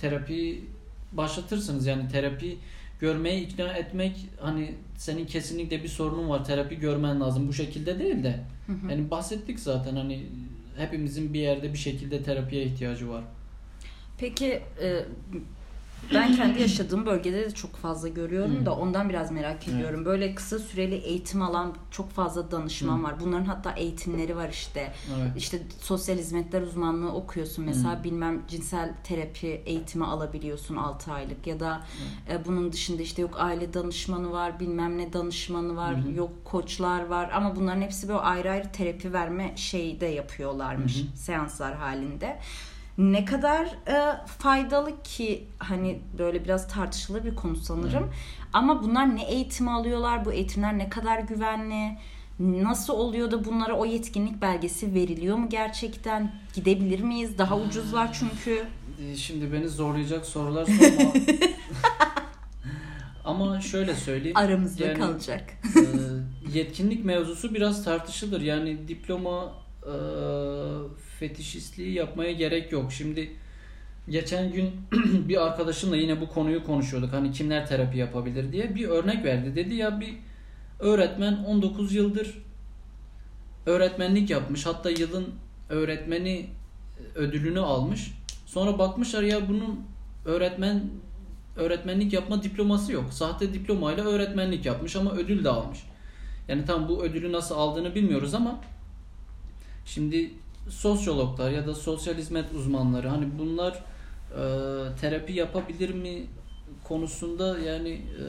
terapi 0.00 0.64
başlatırsınız 1.12 1.86
yani 1.86 2.08
terapi 2.08 2.58
görmeye 3.00 3.40
ikna 3.40 3.72
etmek 3.72 4.16
hani 4.40 4.74
senin 4.96 5.26
kesinlikle 5.26 5.82
bir 5.82 5.88
sorunun 5.88 6.28
var 6.28 6.44
terapi 6.44 6.78
görmen 6.78 7.20
lazım 7.20 7.48
bu 7.48 7.52
şekilde 7.52 7.98
değil 7.98 8.24
de 8.24 8.40
Hı 8.66 8.72
hı. 8.72 8.90
yani 8.90 9.10
bahsettik 9.10 9.60
zaten 9.60 9.96
hani 9.96 10.26
hepimizin 10.76 11.34
bir 11.34 11.40
yerde 11.40 11.72
bir 11.72 11.78
şekilde 11.78 12.22
terapiye 12.22 12.64
ihtiyacı 12.64 13.10
var. 13.10 13.24
Peki 14.18 14.62
e, 14.82 15.04
ben 16.14 16.36
kendi 16.36 16.60
yaşadığım 16.60 17.06
bölgede 17.06 17.44
de 17.44 17.50
çok 17.50 17.76
fazla 17.76 18.08
görüyorum 18.08 18.66
da 18.66 18.76
ondan 18.76 19.08
biraz 19.08 19.30
merak 19.30 19.68
ediyorum. 19.68 20.04
Böyle 20.04 20.34
kısa 20.34 20.58
süreli 20.58 20.94
eğitim 20.94 21.42
alan 21.42 21.74
çok 21.90 22.10
fazla 22.10 22.50
danışman 22.50 22.98
Hı. 22.98 23.02
var. 23.02 23.20
Bunların 23.20 23.44
hatta 23.44 23.72
eğitimleri 23.72 24.36
var 24.36 24.48
işte. 24.48 24.92
Evet. 25.18 25.30
İşte 25.36 25.62
sosyal 25.80 26.18
hizmetler 26.18 26.62
uzmanlığı 26.62 27.12
okuyorsun. 27.12 27.64
Mesela 27.64 28.00
Hı. 28.00 28.04
bilmem 28.04 28.42
cinsel 28.48 28.94
terapi 29.04 29.46
eğitimi 29.46 30.06
alabiliyorsun 30.06 30.76
6 30.76 31.12
aylık 31.12 31.46
ya 31.46 31.60
da 31.60 31.80
e, 32.30 32.44
bunun 32.46 32.72
dışında 32.72 33.02
işte 33.02 33.22
yok 33.22 33.34
aile 33.38 33.74
danışmanı 33.74 34.32
var, 34.32 34.60
bilmem 34.60 34.98
ne 34.98 35.12
danışmanı 35.12 35.76
var, 35.76 36.04
Hı 36.04 36.10
yok 36.10 36.44
koçlar 36.44 37.06
var 37.06 37.30
ama 37.34 37.56
bunların 37.56 37.82
hepsi 37.82 38.08
böyle 38.08 38.18
ayrı 38.20 38.50
ayrı 38.50 38.72
terapi 38.72 39.12
verme 39.12 39.52
şeyi 39.56 40.00
de 40.00 40.06
yapıyorlarmış 40.06 41.02
seanslar 41.14 41.76
halinde. 41.76 42.38
Ne 43.00 43.24
kadar 43.24 43.64
e, 43.88 44.26
faydalı 44.38 45.02
ki 45.02 45.44
hani 45.58 46.00
böyle 46.18 46.44
biraz 46.44 46.68
tartışılır 46.68 47.24
bir 47.24 47.34
konu 47.34 47.56
sanırım. 47.56 48.02
Evet. 48.04 48.14
Ama 48.52 48.82
bunlar 48.82 49.16
ne 49.16 49.22
eğitim 49.24 49.68
alıyorlar? 49.68 50.24
Bu 50.24 50.32
eğitimler 50.32 50.78
ne 50.78 50.88
kadar 50.88 51.18
güvenli? 51.18 51.98
Nasıl 52.38 52.92
oluyor 52.94 53.30
da 53.30 53.44
bunlara 53.44 53.72
o 53.74 53.84
yetkinlik 53.84 54.42
belgesi 54.42 54.94
veriliyor 54.94 55.36
mu 55.36 55.48
gerçekten? 55.48 56.32
Gidebilir 56.54 57.00
miyiz? 57.00 57.38
Daha 57.38 57.58
ucuzlar 57.58 58.12
çünkü. 58.12 58.64
Ee, 59.02 59.16
Şimdi 59.16 59.52
beni 59.52 59.68
zorlayacak 59.68 60.26
sorular 60.26 60.64
sorma. 60.66 61.12
Ama 63.24 63.60
şöyle 63.60 63.94
söyleyeyim. 63.94 64.36
Aramızda 64.36 64.84
Yani- 64.86 64.98
kalacak. 64.98 65.44
Ee, 65.76 66.58
yetkinlik 66.58 67.04
mevzusu 67.04 67.54
biraz 67.54 67.84
tartışılır. 67.84 68.40
Yani 68.40 68.88
diploma 68.88 69.52
e, 69.82 69.92
fetişistliği 71.20 71.92
yapmaya 71.92 72.32
gerek 72.32 72.72
yok. 72.72 72.92
Şimdi 72.92 73.30
geçen 74.08 74.52
gün 74.52 74.70
bir 75.28 75.46
arkadaşımla 75.46 75.96
yine 75.96 76.20
bu 76.20 76.28
konuyu 76.28 76.64
konuşuyorduk. 76.64 77.12
Hani 77.12 77.32
kimler 77.32 77.66
terapi 77.66 77.98
yapabilir 77.98 78.52
diye 78.52 78.74
bir 78.74 78.88
örnek 78.88 79.24
verdi. 79.24 79.56
Dedi 79.56 79.74
ya 79.74 80.00
bir 80.00 80.14
öğretmen 80.78 81.32
19 81.34 81.94
yıldır 81.94 82.38
öğretmenlik 83.66 84.30
yapmış. 84.30 84.66
Hatta 84.66 84.90
yılın 84.90 85.28
öğretmeni 85.68 86.46
ödülünü 87.14 87.60
almış. 87.60 88.12
Sonra 88.46 88.78
bakmışlar 88.78 89.22
ya 89.22 89.48
bunun 89.48 89.80
öğretmen 90.24 90.84
öğretmenlik 91.56 92.12
yapma 92.12 92.42
diploması 92.42 92.92
yok. 92.92 93.12
Sahte 93.12 93.54
diplomayla 93.54 94.04
öğretmenlik 94.04 94.66
yapmış 94.66 94.96
ama 94.96 95.12
ödül 95.12 95.44
de 95.44 95.48
almış. 95.48 95.78
Yani 96.48 96.64
tam 96.64 96.88
bu 96.88 97.04
ödülü 97.04 97.32
nasıl 97.32 97.54
aldığını 97.54 97.94
bilmiyoruz 97.94 98.34
ama 98.34 98.60
şimdi 99.84 100.30
sosyologlar 100.68 101.50
ya 101.50 101.66
da 101.66 101.74
sosyal 101.74 102.14
hizmet 102.14 102.52
uzmanları 102.54 103.08
hani 103.08 103.38
bunlar 103.38 103.72
e, 104.30 104.42
terapi 105.00 105.32
yapabilir 105.32 105.94
mi 105.94 106.26
konusunda 106.84 107.58
yani 107.58 107.90
e, 107.90 108.26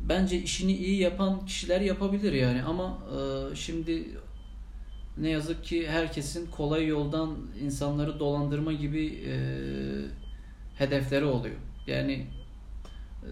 bence 0.00 0.42
işini 0.42 0.72
iyi 0.72 1.00
yapan 1.00 1.46
kişiler 1.46 1.80
yapabilir 1.80 2.32
yani 2.32 2.62
ama 2.62 2.98
e, 3.52 3.56
şimdi 3.56 4.08
ne 5.18 5.28
yazık 5.30 5.64
ki 5.64 5.88
herkesin 5.88 6.50
kolay 6.50 6.86
yoldan 6.86 7.36
insanları 7.62 8.20
dolandırma 8.20 8.72
gibi 8.72 9.06
e, 9.06 9.34
hedefleri 10.78 11.24
oluyor. 11.24 11.56
Yani 11.86 12.12
e, 13.22 13.28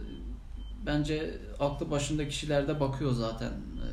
bence 0.86 1.34
aklı 1.60 1.90
başında 1.90 2.28
kişiler 2.28 2.68
de 2.68 2.80
bakıyor 2.80 3.12
zaten. 3.12 3.52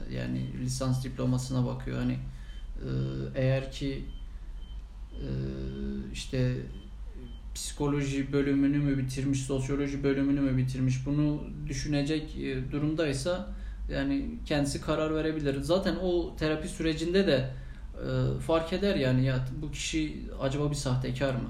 E, 0.10 0.16
Yani 0.16 0.54
lisans 0.62 1.04
diplomasına 1.04 1.66
bakıyor. 1.66 1.98
Hani 1.98 2.20
eğer 3.36 3.72
ki 3.72 4.06
e, 5.14 5.28
işte 6.14 6.56
psikoloji 7.56 8.34
bölümünü 8.34 8.78
mü 8.78 8.98
bitirmiş, 8.98 9.40
sosyoloji 9.40 10.04
bölümünü 10.04 10.40
mü 10.40 10.58
bitirmiş 10.58 11.06
bunu 11.06 11.44
düşünecek 11.68 12.38
e, 12.38 12.72
durumdaysa 12.72 13.48
yani 13.92 14.26
kendisi 14.46 14.82
karar 14.82 15.16
verebilir. 15.16 15.62
Zaten 15.62 15.96
o 15.96 16.36
terapi 16.36 16.68
sürecinde 16.68 17.28
de 17.28 17.52
e, 17.96 18.40
fark 18.40 18.74
eder 18.74 18.96
yani 18.96 19.26
ya 19.26 19.46
bu 19.62 19.72
kişi 19.72 20.26
acaba 20.42 20.70
bir 20.70 20.76
sahtekar 20.76 21.34
mı? 21.34 21.50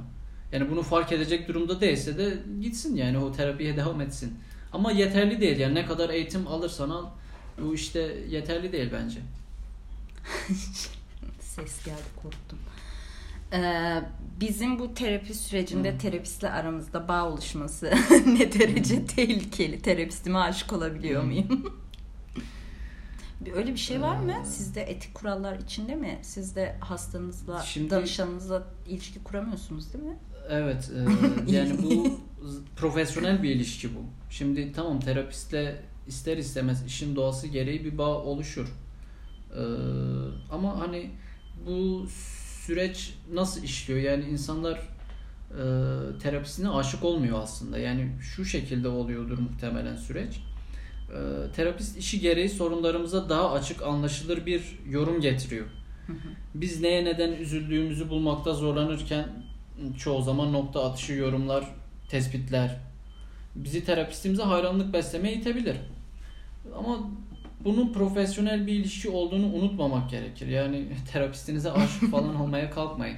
Yani 0.51 0.71
bunu 0.71 0.81
fark 0.81 1.11
edecek 1.11 1.47
durumda 1.47 1.81
değilse 1.81 2.17
de 2.17 2.37
gitsin 2.61 2.95
yani 2.95 3.17
o 3.17 3.31
terapiye 3.31 3.77
devam 3.77 4.01
etsin. 4.01 4.33
Ama 4.73 4.91
yeterli 4.91 5.41
değil 5.41 5.59
yani 5.59 5.75
ne 5.75 5.85
kadar 5.85 6.09
eğitim 6.09 6.47
alırsan 6.47 6.89
al 6.89 7.05
bu 7.61 7.75
işte 7.75 7.99
yeterli 8.29 8.71
değil 8.71 8.89
bence. 8.93 9.19
Ses 11.55 11.85
geldi 11.85 12.01
korktum. 12.23 12.59
Ee, 13.53 14.01
bizim 14.39 14.79
bu 14.79 14.93
terapi 14.93 15.33
sürecinde 15.33 15.97
terapistle 15.97 16.49
aramızda 16.49 17.07
bağ 17.07 17.25
oluşması 17.29 17.85
ne 18.25 18.53
derece 18.53 19.05
tehlikeli? 19.05 19.81
Terapistime 19.81 20.39
aşık 20.39 20.73
olabiliyor 20.73 21.23
muyum? 21.23 21.73
Bir- 23.41 23.53
Öyle 23.53 23.71
bir 23.73 23.77
şey 23.79 24.01
var 24.01 24.17
mı? 24.17 24.33
Sizde 24.45 24.81
etik 24.81 25.13
kurallar 25.15 25.59
içinde 25.59 25.95
mi? 25.95 26.19
Siz 26.21 26.55
de 26.55 26.75
hastanızla, 26.79 27.61
Şimdi- 27.61 27.89
danışanınızla 27.89 28.63
ilişki 28.87 29.23
kuramıyorsunuz 29.23 29.93
değil 29.93 30.03
mi? 30.05 30.17
Evet, 30.49 30.91
e, 31.47 31.51
yani 31.51 31.83
bu 31.83 32.19
profesyonel 32.75 33.43
bir 33.43 33.49
ilişki 33.49 33.95
bu. 33.95 33.99
Şimdi 34.29 34.71
tamam 34.73 34.99
terapistle 34.99 35.81
ister 36.07 36.37
istemez 36.37 36.85
işin 36.85 37.15
doğası 37.15 37.47
gereği 37.47 37.85
bir 37.85 37.97
bağ 37.97 38.17
oluşur. 38.23 38.67
E, 39.55 39.61
ama 40.51 40.79
hani 40.79 41.11
bu 41.65 42.07
süreç 42.65 43.13
nasıl 43.33 43.63
işliyor? 43.63 43.99
Yani 43.99 44.23
insanlar 44.23 44.79
e, 45.49 45.63
terapisine 46.19 46.69
aşık 46.69 47.03
olmuyor 47.03 47.39
aslında. 47.41 47.77
Yani 47.77 48.11
şu 48.21 48.45
şekilde 48.45 48.87
oluyordur 48.87 49.37
muhtemelen 49.37 49.95
süreç. 49.95 50.37
E, 51.09 51.51
terapist 51.55 51.97
işi 51.97 52.19
gereği 52.19 52.49
sorunlarımıza 52.49 53.29
daha 53.29 53.51
açık, 53.51 53.81
anlaşılır 53.83 54.45
bir 54.45 54.79
yorum 54.89 55.21
getiriyor. 55.21 55.65
Biz 56.55 56.81
neye 56.81 57.05
neden 57.05 57.31
üzüldüğümüzü 57.31 58.09
bulmakta 58.09 58.53
zorlanırken 58.53 59.27
çoğu 59.97 60.21
zaman 60.21 60.53
nokta 60.53 60.85
atışı 60.85 61.13
yorumlar, 61.13 61.63
tespitler 62.09 62.79
bizi 63.55 63.85
terapistimize 63.85 64.43
hayranlık 64.43 64.93
beslemeye 64.93 65.35
itebilir. 65.35 65.75
Ama 66.77 66.99
bunun 67.63 67.93
profesyonel 67.93 68.67
bir 68.67 68.73
ilişki 68.73 69.09
olduğunu 69.09 69.45
unutmamak 69.45 70.09
gerekir. 70.09 70.47
Yani 70.47 70.87
terapistinize 71.11 71.71
aşık 71.71 72.11
falan 72.11 72.35
olmaya 72.35 72.69
kalkmayın. 72.71 73.17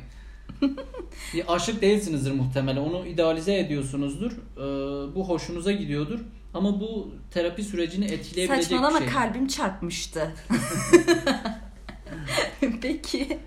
Bir 1.34 1.56
aşık 1.56 1.82
değilsinizdir 1.82 2.32
muhtemelen. 2.32 2.82
Onu 2.82 3.06
idealize 3.06 3.60
ediyorsunuzdur. 3.60 4.32
Ee, 4.32 5.16
bu 5.16 5.30
hoşunuza 5.30 5.72
gidiyordur. 5.72 6.20
Ama 6.54 6.80
bu 6.80 7.14
terapi 7.32 7.64
sürecini 7.64 8.06
etkileyebilecek 8.06 8.64
Saçmalama 8.64 9.00
bir 9.00 9.06
şey. 9.06 9.14
kalbim 9.14 9.48
çarpmıştı. 9.48 10.32
Peki 12.82 13.40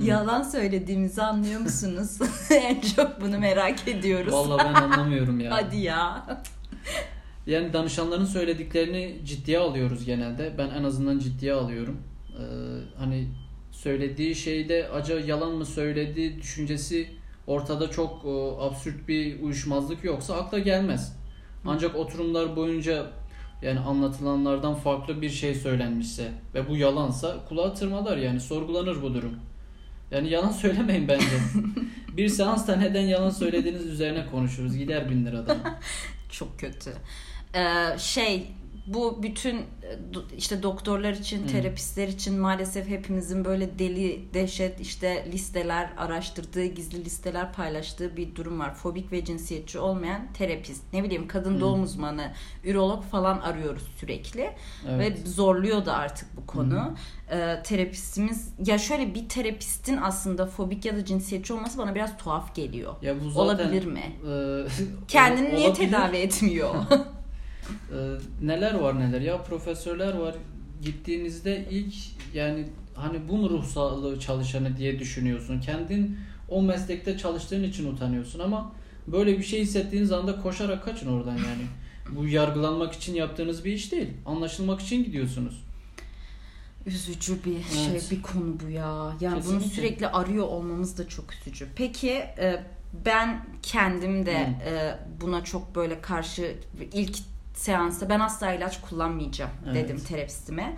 yalan 0.00 0.42
söylediğimizi 0.42 1.22
anlıyor 1.22 1.60
musunuz? 1.60 2.18
en 2.50 2.80
çok 2.80 3.20
bunu 3.20 3.38
merak 3.38 3.88
ediyoruz. 3.88 4.32
Vallahi 4.32 4.64
ben 4.68 4.74
anlamıyorum 4.74 5.40
ya. 5.40 5.50
Hadi 5.54 5.76
ya. 5.76 6.26
Yani 7.46 7.72
danışanların 7.72 8.24
söylediklerini 8.24 9.20
ciddiye 9.24 9.58
alıyoruz 9.58 10.04
genelde. 10.04 10.54
Ben 10.58 10.70
en 10.70 10.84
azından 10.84 11.18
ciddiye 11.18 11.52
alıyorum. 11.52 11.98
Ee, 12.30 12.42
hani 12.98 13.28
söylediği 13.70 14.34
şeyde 14.34 14.88
acaba 14.88 15.20
yalan 15.20 15.52
mı 15.52 15.66
söyledi 15.66 16.42
düşüncesi 16.42 17.08
ortada 17.46 17.90
çok 17.90 18.24
e, 18.24 18.28
absürt 18.60 19.08
bir 19.08 19.40
uyuşmazlık 19.40 20.04
yoksa 20.04 20.36
akla 20.36 20.58
gelmez. 20.58 21.16
Ancak 21.64 21.96
oturumlar 21.96 22.56
boyunca 22.56 23.06
yani 23.62 23.80
anlatılanlardan 23.80 24.74
farklı 24.74 25.22
bir 25.22 25.30
şey 25.30 25.54
söylenmişse 25.54 26.32
ve 26.54 26.68
bu 26.68 26.76
yalansa 26.76 27.36
kulağa 27.48 27.74
tırmalar 27.74 28.16
yani 28.16 28.40
sorgulanır 28.40 29.02
bu 29.02 29.14
durum. 29.14 29.36
Yani 30.10 30.30
yalan 30.30 30.52
söylemeyin 30.62 31.08
bence. 31.08 31.26
bir 32.16 32.28
seansta 32.28 32.76
neden 32.76 33.06
yalan 33.06 33.30
söylediğiniz 33.30 33.86
üzerine 33.86 34.26
konuşuruz. 34.26 34.76
Gider 34.76 35.10
bin 35.10 35.26
liradan. 35.26 35.58
Çok 36.30 36.58
kötü. 36.58 36.90
Ee, 37.56 37.98
şey 37.98 38.46
bu 38.86 39.22
bütün 39.22 39.56
e, 39.56 39.64
işte 40.36 40.62
doktorlar 40.62 41.12
için, 41.12 41.42
Hı. 41.42 41.46
terapistler 41.46 42.08
için 42.08 42.38
maalesef 42.40 42.88
hepimizin 42.88 43.44
böyle 43.44 43.78
deli, 43.78 44.34
dehşet 44.34 44.80
işte 44.80 45.28
listeler 45.32 45.90
araştırdığı, 45.96 46.64
gizli 46.64 47.04
listeler 47.04 47.52
paylaştığı 47.52 48.16
bir 48.16 48.34
durum 48.34 48.60
var. 48.60 48.74
Fobik 48.74 49.12
ve 49.12 49.24
cinsiyetçi 49.24 49.78
olmayan 49.78 50.32
terapist, 50.32 50.82
ne 50.92 51.02
bileyim 51.04 51.28
kadın 51.28 51.56
Hı. 51.56 51.60
doğum 51.60 51.82
uzmanı, 51.82 52.32
ürolog 52.64 53.04
falan 53.04 53.38
arıyoruz 53.40 53.82
sürekli. 54.00 54.50
Evet. 54.88 55.18
Ve 55.26 55.30
zorluyor 55.30 55.86
da 55.86 55.94
artık 55.96 56.36
bu 56.36 56.46
konu. 56.46 56.94
Ee, 57.30 57.62
terapistimiz 57.64 58.48
ya 58.66 58.78
şöyle 58.78 59.14
bir 59.14 59.28
terapistin 59.28 59.96
aslında 59.96 60.46
fobik 60.46 60.84
ya 60.84 60.96
da 60.96 61.04
cinsiyetçi 61.04 61.52
olması 61.52 61.78
bana 61.78 61.94
biraz 61.94 62.16
tuhaf 62.16 62.54
geliyor. 62.54 62.94
Ya 63.02 63.14
bu 63.24 63.30
zaten 63.30 63.40
Olabilir 63.44 63.84
mi? 63.86 64.12
e, 64.30 64.64
Kendini 65.08 65.54
niye 65.54 65.68
olabilir. 65.68 65.90
tedavi 65.90 66.16
etmiyor? 66.26 66.74
E, 67.92 67.96
neler 68.46 68.74
var 68.74 69.00
neler 69.00 69.20
ya 69.20 69.42
profesörler 69.42 70.14
var 70.14 70.34
gittiğinizde 70.82 71.66
ilk 71.70 71.94
yani 72.34 72.66
hani 72.94 73.28
bu 73.28 73.36
mu 73.36 73.50
ruh 73.50 73.64
sağlığı 73.64 74.20
çalışanı 74.20 74.76
diye 74.76 74.98
düşünüyorsun. 74.98 75.60
Kendin 75.60 76.18
o 76.48 76.62
meslekte 76.62 77.18
çalıştığın 77.18 77.62
için 77.62 77.92
utanıyorsun 77.92 78.38
ama 78.38 78.72
böyle 79.06 79.38
bir 79.38 79.42
şey 79.44 79.60
hissettiğiniz 79.60 80.12
anda 80.12 80.40
koşarak 80.40 80.84
kaçın 80.84 81.12
oradan 81.12 81.36
yani. 81.36 81.66
Bu 82.16 82.28
yargılanmak 82.28 82.92
için 82.92 83.14
yaptığınız 83.14 83.64
bir 83.64 83.72
iş 83.72 83.92
değil. 83.92 84.08
Anlaşılmak 84.26 84.80
için 84.80 85.04
gidiyorsunuz. 85.04 85.64
Üzücü 86.86 87.44
bir 87.44 87.52
Evet. 87.52 88.08
şey, 88.08 88.18
bir 88.18 88.22
konu 88.22 88.60
bu 88.64 88.70
ya. 88.70 89.12
Yani 89.20 89.42
bunu 89.44 89.58
Kesinlikle. 89.58 89.68
sürekli 89.68 90.08
arıyor 90.08 90.46
olmamız 90.46 90.98
da 90.98 91.08
çok 91.08 91.24
üzücü. 91.34 91.66
Peki 91.76 92.10
e, 92.10 92.64
ben 93.06 93.46
kendim 93.62 94.26
de 94.26 94.32
e, 94.66 94.98
buna 95.20 95.44
çok 95.44 95.74
böyle 95.74 96.00
karşı 96.00 96.56
ilk 96.92 97.18
seansta 97.60 98.08
ben 98.08 98.20
asla 98.20 98.52
ilaç 98.52 98.80
kullanmayacağım 98.80 99.50
Evet. 99.66 99.74
dedim 99.74 100.00
terapistime. 100.08 100.76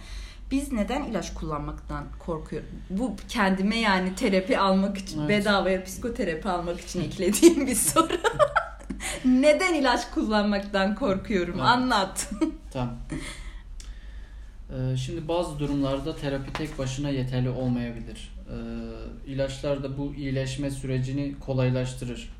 Biz 0.50 0.72
neden 0.72 1.02
ilaç 1.04 1.34
kullanmaktan 1.34 2.04
korkuyoruz? 2.18 2.68
Bu 2.90 3.16
kendime 3.28 3.76
yani 3.78 4.14
terapi 4.14 4.58
almak 4.58 4.98
için, 4.98 5.20
Evet. 5.20 5.28
bedavaya 5.28 5.84
psikoterapi 5.84 6.48
almak 6.48 6.80
için 6.80 7.00
eklediğim 7.00 7.66
bir 7.66 7.74
soru. 7.74 8.08
neden 9.24 9.74
ilaç 9.74 10.10
kullanmaktan 10.10 10.94
korkuyorum? 10.94 11.54
Evet. 11.54 11.64
Anlat. 11.68 12.30
Tamam. 12.72 12.96
Ee, 14.70 14.96
Şimdi 14.96 15.28
bazı 15.28 15.58
durumlarda 15.58 16.16
terapi 16.16 16.52
tek 16.52 16.78
başına 16.78 17.10
yeterli 17.10 17.48
olmayabilir. 17.50 18.34
Ee, 18.50 19.30
İlaçlar 19.30 19.82
da 19.82 19.98
bu 19.98 20.14
iyileşme 20.14 20.70
sürecini 20.70 21.34
kolaylaştırır. 21.40 22.30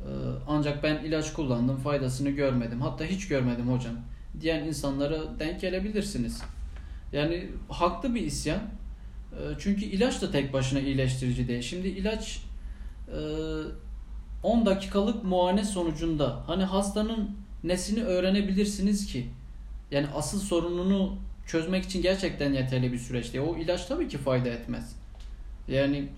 Ee, 0.00 0.06
Ancak 0.48 0.82
ben 0.82 1.04
ilaç 1.04 1.32
kullandım, 1.32 1.76
faydasını 1.76 2.30
görmedim. 2.30 2.80
Hatta 2.80 3.04
hiç 3.04 3.28
görmedim 3.28 3.72
hocam. 3.72 3.94
Diyen 4.40 4.64
insanlara 4.64 5.38
denk 5.38 5.60
gelebilirsiniz. 5.60 6.42
Yani 7.12 7.48
haklı 7.68 8.14
bir 8.14 8.20
isyan. 8.20 8.60
Ee, 9.32 9.36
Çünkü 9.58 9.84
ilaç 9.84 10.22
da 10.22 10.30
tek 10.30 10.52
başına 10.52 10.80
iyileştirici 10.80 11.48
değil. 11.48 11.62
Şimdi 11.62 11.88
ilaç 11.88 12.40
e, 13.08 13.18
10 14.42 14.66
dakikalık 14.66 15.24
muayene 15.24 15.64
sonucunda 15.64 16.42
hani 16.46 16.64
hastanın 16.64 17.30
nesini 17.64 18.02
öğrenebilirsiniz 18.02 19.06
ki? 19.06 19.26
Yani 19.90 20.06
asıl 20.14 20.40
sorununu 20.40 21.16
çözmek 21.46 21.84
için 21.84 22.02
gerçekten 22.02 22.52
yeterli 22.52 22.92
bir 22.92 22.98
süreç 22.98 23.32
değil. 23.34 23.44
O 23.48 23.56
ilaç 23.56 23.86
tabii 23.86 24.08
ki 24.08 24.18
fayda 24.18 24.48
etmez. 24.48 24.96
Yani 25.68 26.08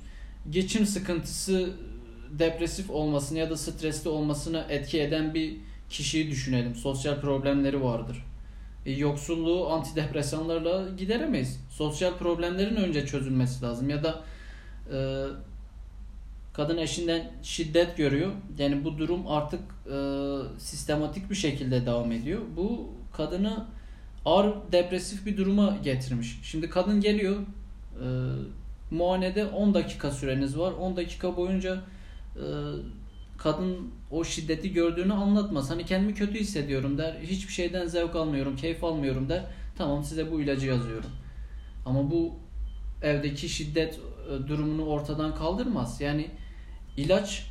geçim 0.50 0.86
sıkıntısı 0.86 1.70
depresif 2.30 2.90
olmasını 2.90 3.38
ya 3.38 3.50
da 3.50 3.56
stresli 3.56 4.10
olmasına 4.10 4.66
etki 4.68 5.02
eden 5.02 5.34
bir 5.34 5.56
kişiyi 5.90 6.30
düşünelim. 6.30 6.74
Sosyal 6.74 7.20
problemleri 7.20 7.82
vardır. 7.82 8.24
E, 8.86 8.92
yoksulluğu 8.92 9.70
antidepresanlarla 9.70 10.88
gideremeyiz. 10.98 11.60
Sosyal 11.70 12.18
problemlerin 12.18 12.76
önce 12.76 13.06
çözülmesi 13.06 13.62
lazım. 13.64 13.90
Ya 13.90 14.04
da 14.04 14.22
e, 14.92 14.98
kadın 16.52 16.76
eşinden 16.76 17.30
şiddet 17.42 17.96
görüyor. 17.96 18.32
Yani 18.58 18.84
bu 18.84 18.98
durum 18.98 19.26
artık 19.26 19.60
e, 19.86 19.98
sistematik 20.58 21.30
bir 21.30 21.34
şekilde 21.34 21.86
devam 21.86 22.12
ediyor. 22.12 22.40
Bu 22.56 22.90
kadını 23.12 23.66
ağır 24.24 24.54
depresif 24.72 25.26
bir 25.26 25.36
duruma 25.36 25.76
getirmiş. 25.84 26.40
Şimdi 26.42 26.70
kadın 26.70 27.00
geliyor 27.00 27.36
e, 27.36 28.06
muayenede 28.90 29.46
10 29.46 29.74
dakika 29.74 30.10
süreniz 30.10 30.58
var. 30.58 30.72
10 30.72 30.96
dakika 30.96 31.36
boyunca 31.36 31.80
kadın 33.38 33.90
o 34.10 34.24
şiddeti 34.24 34.72
gördüğünü 34.72 35.12
anlatmaz. 35.12 35.70
Hani 35.70 35.84
kendimi 35.84 36.14
kötü 36.14 36.40
hissediyorum 36.40 36.98
der. 36.98 37.14
Hiçbir 37.22 37.52
şeyden 37.52 37.86
zevk 37.86 38.16
almıyorum, 38.16 38.56
keyif 38.56 38.84
almıyorum 38.84 39.28
der. 39.28 39.44
Tamam 39.78 40.04
size 40.04 40.32
bu 40.32 40.40
ilacı 40.40 40.66
yazıyorum. 40.66 41.10
Ama 41.86 42.10
bu 42.10 42.34
evdeki 43.02 43.48
şiddet 43.48 43.94
e, 44.28 44.48
durumunu 44.48 44.84
ortadan 44.84 45.34
kaldırmaz. 45.34 46.00
Yani 46.00 46.30
ilaç 46.96 47.46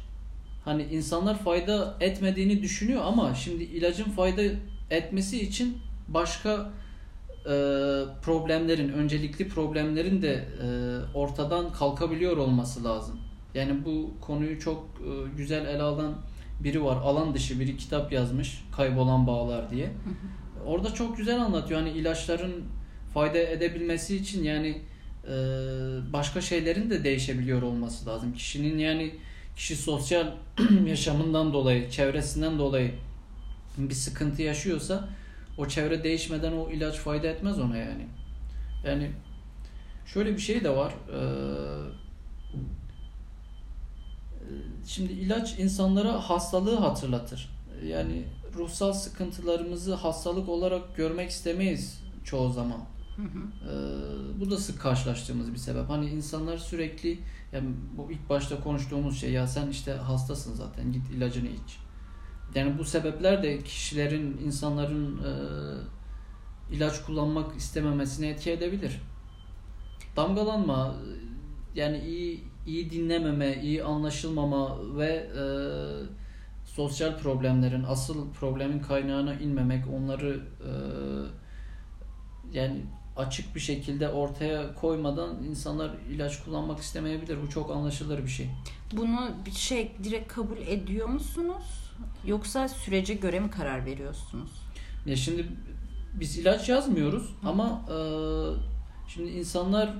hani 0.65 0.83
insanlar 0.83 1.39
fayda 1.39 1.97
etmediğini 1.99 2.61
düşünüyor 2.61 3.01
ama 3.05 3.35
şimdi 3.35 3.63
ilacın 3.63 4.03
fayda 4.11 4.41
etmesi 4.89 5.41
için 5.41 5.77
başka 6.07 6.71
e, 7.45 7.53
problemlerin, 8.21 8.89
öncelikli 8.89 9.49
problemlerin 9.49 10.21
de 10.21 10.33
e, 10.33 10.67
ortadan 11.17 11.71
kalkabiliyor 11.71 12.37
olması 12.37 12.83
lazım. 12.83 13.19
Yani 13.53 13.85
bu 13.85 14.13
konuyu 14.21 14.59
çok 14.59 14.83
e, 14.83 15.37
güzel 15.37 15.65
ele 15.65 15.81
alan 15.81 16.15
biri 16.59 16.83
var. 16.83 16.97
Alan 16.97 17.33
dışı 17.33 17.59
biri 17.59 17.77
kitap 17.77 18.11
yazmış. 18.11 18.63
Kaybolan 18.75 19.27
Bağlar 19.27 19.71
diye. 19.71 19.91
Orada 20.65 20.93
çok 20.93 21.17
güzel 21.17 21.41
anlatıyor. 21.41 21.79
Hani 21.79 21.89
ilaçların 21.89 22.63
fayda 23.13 23.37
edebilmesi 23.37 24.15
için 24.15 24.43
yani 24.43 24.81
e, 25.27 25.33
başka 26.13 26.41
şeylerin 26.41 26.89
de 26.89 27.03
değişebiliyor 27.03 27.61
olması 27.61 28.05
lazım. 28.09 28.33
Kişinin 28.33 28.77
yani 28.77 29.15
kişi 29.55 29.75
sosyal 29.75 30.27
yaşamından 30.85 31.53
dolayı, 31.53 31.89
çevresinden 31.89 32.59
dolayı 32.59 32.91
bir 33.77 33.93
sıkıntı 33.93 34.41
yaşıyorsa 34.41 35.09
o 35.57 35.67
çevre 35.67 36.03
değişmeden 36.03 36.51
o 36.51 36.69
ilaç 36.71 36.95
fayda 36.95 37.27
etmez 37.27 37.59
ona 37.59 37.77
yani. 37.77 38.07
Yani 38.85 39.11
şöyle 40.05 40.33
bir 40.33 40.41
şey 40.41 40.63
de 40.63 40.69
var. 40.69 40.93
Ee, 41.13 41.19
şimdi 44.85 45.13
ilaç 45.13 45.59
insanlara 45.59 46.29
hastalığı 46.29 46.75
hatırlatır. 46.75 47.49
Yani 47.85 48.23
ruhsal 48.55 48.93
sıkıntılarımızı 48.93 49.93
hastalık 49.93 50.49
olarak 50.49 50.95
görmek 50.95 51.29
istemeyiz 51.29 52.01
çoğu 52.23 52.51
zaman. 52.51 52.79
Hı 53.15 53.21
hı. 53.21 53.69
Ee, 53.71 54.39
bu 54.39 54.51
da 54.51 54.57
sık 54.57 54.81
karşılaştığımız 54.81 55.53
bir 55.53 55.57
sebep. 55.57 55.89
Hani 55.89 56.09
insanlar 56.09 56.57
sürekli 56.57 57.19
yani 57.53 57.69
bu 57.97 58.11
ilk 58.11 58.29
başta 58.29 58.63
konuştuğumuz 58.63 59.19
şey 59.19 59.31
ya 59.31 59.47
sen 59.47 59.69
işte 59.69 59.91
hastasın 59.91 60.55
zaten 60.55 60.91
git 60.91 61.09
ilacını 61.09 61.47
iç. 61.47 61.77
Yani 62.55 62.77
bu 62.77 62.83
sebepler 62.85 63.43
de 63.43 63.63
kişilerin, 63.63 64.37
insanların 64.45 65.17
e, 65.17 65.31
ilaç 66.75 67.05
kullanmak 67.05 67.55
istememesine 67.55 68.27
etki 68.27 68.51
edebilir. 68.51 69.01
Damgalanma, 70.15 70.95
yani 71.75 71.99
iyi 71.99 72.43
iyi 72.67 72.91
dinlememe, 72.91 73.61
iyi 73.61 73.83
anlaşılmama 73.83 74.77
ve 74.97 75.29
e, 75.37 75.43
sosyal 76.65 77.17
problemlerin 77.17 77.83
asıl 77.83 78.31
problemin 78.33 78.79
kaynağına 78.79 79.33
inmemek, 79.33 79.83
onları 79.93 80.39
e, 80.61 80.71
yani 82.57 82.85
açık 83.17 83.55
bir 83.55 83.59
şekilde 83.59 84.09
ortaya 84.09 84.75
koymadan 84.75 85.43
insanlar 85.43 85.91
ilaç 86.09 86.43
kullanmak 86.43 86.79
istemeyebilir. 86.79 87.37
Bu 87.41 87.49
çok 87.49 87.71
anlaşılır 87.71 88.23
bir 88.23 88.29
şey. 88.29 88.49
Bunu 88.93 89.29
bir 89.45 89.51
şey 89.51 89.91
direkt 90.03 90.33
kabul 90.33 90.57
ediyor 90.57 91.07
musunuz? 91.07 91.91
Yoksa 92.25 92.67
sürece 92.67 93.13
göre 93.13 93.39
mi 93.39 93.51
karar 93.51 93.85
veriyorsunuz? 93.85 94.51
Ya 95.05 95.15
şimdi 95.15 95.47
biz 96.13 96.37
ilaç 96.37 96.69
yazmıyoruz 96.69 97.35
Hı. 97.41 97.49
ama 97.49 97.85
e, 97.89 97.97
şimdi 99.07 99.29
insanlar 99.29 99.93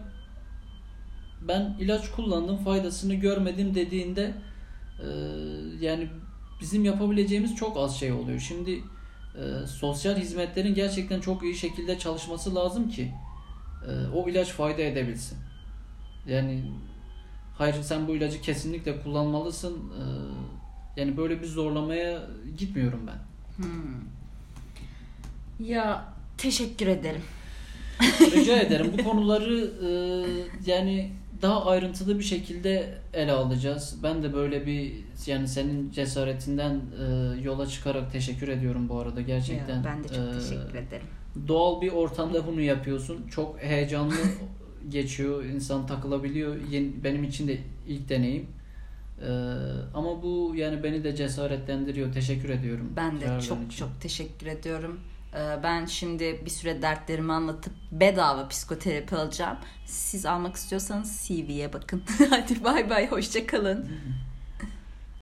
ben 1.42 1.76
ilaç 1.80 2.12
kullandım 2.12 2.58
faydasını 2.58 3.14
görmedim 3.14 3.76
dediğinde 3.76 4.34
e, 5.00 5.08
yani 5.86 6.10
bizim 6.62 6.86
yapabileceğimiz 6.86 7.56
çok 7.56 7.78
az 7.78 8.00
şey 8.00 8.12
oluyor. 8.12 8.40
Şimdi 8.40 8.72
e, 9.36 9.68
sosyal 9.68 10.16
hizmetlerin 10.16 10.76
gerçekten 10.76 11.22
çok 11.22 11.44
iyi 11.44 11.56
şekilde 11.56 12.00
çalışması 12.00 12.56
lazım 12.56 12.90
ki 12.90 13.12
e, 13.88 14.08
o 14.16 14.30
ilaç 14.30 14.48
fayda 14.48 14.82
edebilsin. 14.82 15.38
Yani 16.28 16.64
hayır 17.58 17.76
sen 17.82 18.08
bu 18.08 18.16
ilacı 18.16 18.42
kesinlikle 18.42 19.02
kullanmalısın. 19.02 19.74
E, 19.76 20.04
yani 21.02 21.18
böyle 21.18 21.42
bir 21.42 21.48
zorlamaya 21.48 22.28
gitmiyorum 22.58 23.08
ben. 23.08 23.18
Hmm. 23.64 24.08
Ya 25.68 26.14
teşekkür 26.38 26.88
ederim. 26.88 27.22
Rica 28.32 28.58
ederim. 28.62 28.94
Bu 28.98 29.04
konuları 29.04 29.72
e, 29.86 29.90
yani 30.72 31.12
daha 31.42 31.66
ayrıntılı 31.66 32.20
bir 32.20 32.24
şekilde 32.24 32.98
ele 33.14 33.32
alacağız. 33.32 34.00
Ben 34.04 34.24
de 34.24 34.34
böyle 34.34 34.66
bir 34.66 34.94
yani 35.26 35.48
senin 35.48 35.92
cesaretinden 35.92 36.82
e, 37.02 37.42
yola 37.42 37.68
çıkarak 37.68 38.12
teşekkür 38.12 38.48
ediyorum 38.48 38.90
bu 38.90 39.00
arada 39.00 39.22
gerçekten. 39.22 39.76
Ya, 39.76 39.84
ben 39.86 40.04
de 40.04 40.08
çok 40.08 40.18
e, 40.18 40.40
teşekkür 40.40 40.76
ederim. 40.76 41.08
Doğal 41.48 41.82
bir 41.82 41.92
ortamda 41.92 42.48
bunu 42.48 42.62
yapıyorsun. 42.62 43.28
Çok 43.28 43.60
heyecanlı 43.60 44.14
geçiyor. 44.90 45.44
İnsan 45.46 45.88
takılabiliyor. 45.88 46.56
Yeni, 46.72 47.04
benim 47.04 47.24
için 47.24 47.48
de 47.48 47.58
ilk 47.88 48.10
deneyim. 48.10 48.48
Ee, 49.22 49.28
ama 49.94 50.24
bu 50.24 50.54
yani 50.56 50.84
beni 50.84 51.04
de 51.04 51.16
cesaretlendiriyor. 51.16 52.14
Teşekkür 52.14 52.50
ediyorum. 52.50 52.94
Ben 52.96 53.22
de 53.22 53.26
çok 53.26 53.58
için. 53.58 53.70
çok 53.70 54.02
teşekkür 54.02 54.48
ediyorum. 54.48 55.00
Ee, 55.34 55.64
ben 55.64 55.86
şimdi 55.86 56.42
bir 56.46 56.50
süre 56.50 56.82
dertlerimi 56.82 57.34
anlatıp 57.34 57.74
bedava 57.92 58.48
psikoterapi 58.48 59.16
alacağım. 59.16 59.58
Siz 59.86 60.26
almak 60.26 60.56
istiyorsanız 60.56 61.28
CV'ye 61.28 61.74
bakın. 61.74 62.04
Hadi 62.30 62.64
bay 62.64 62.90
bay 62.90 63.12
hoşça 63.12 63.48
kalın. 63.48 63.90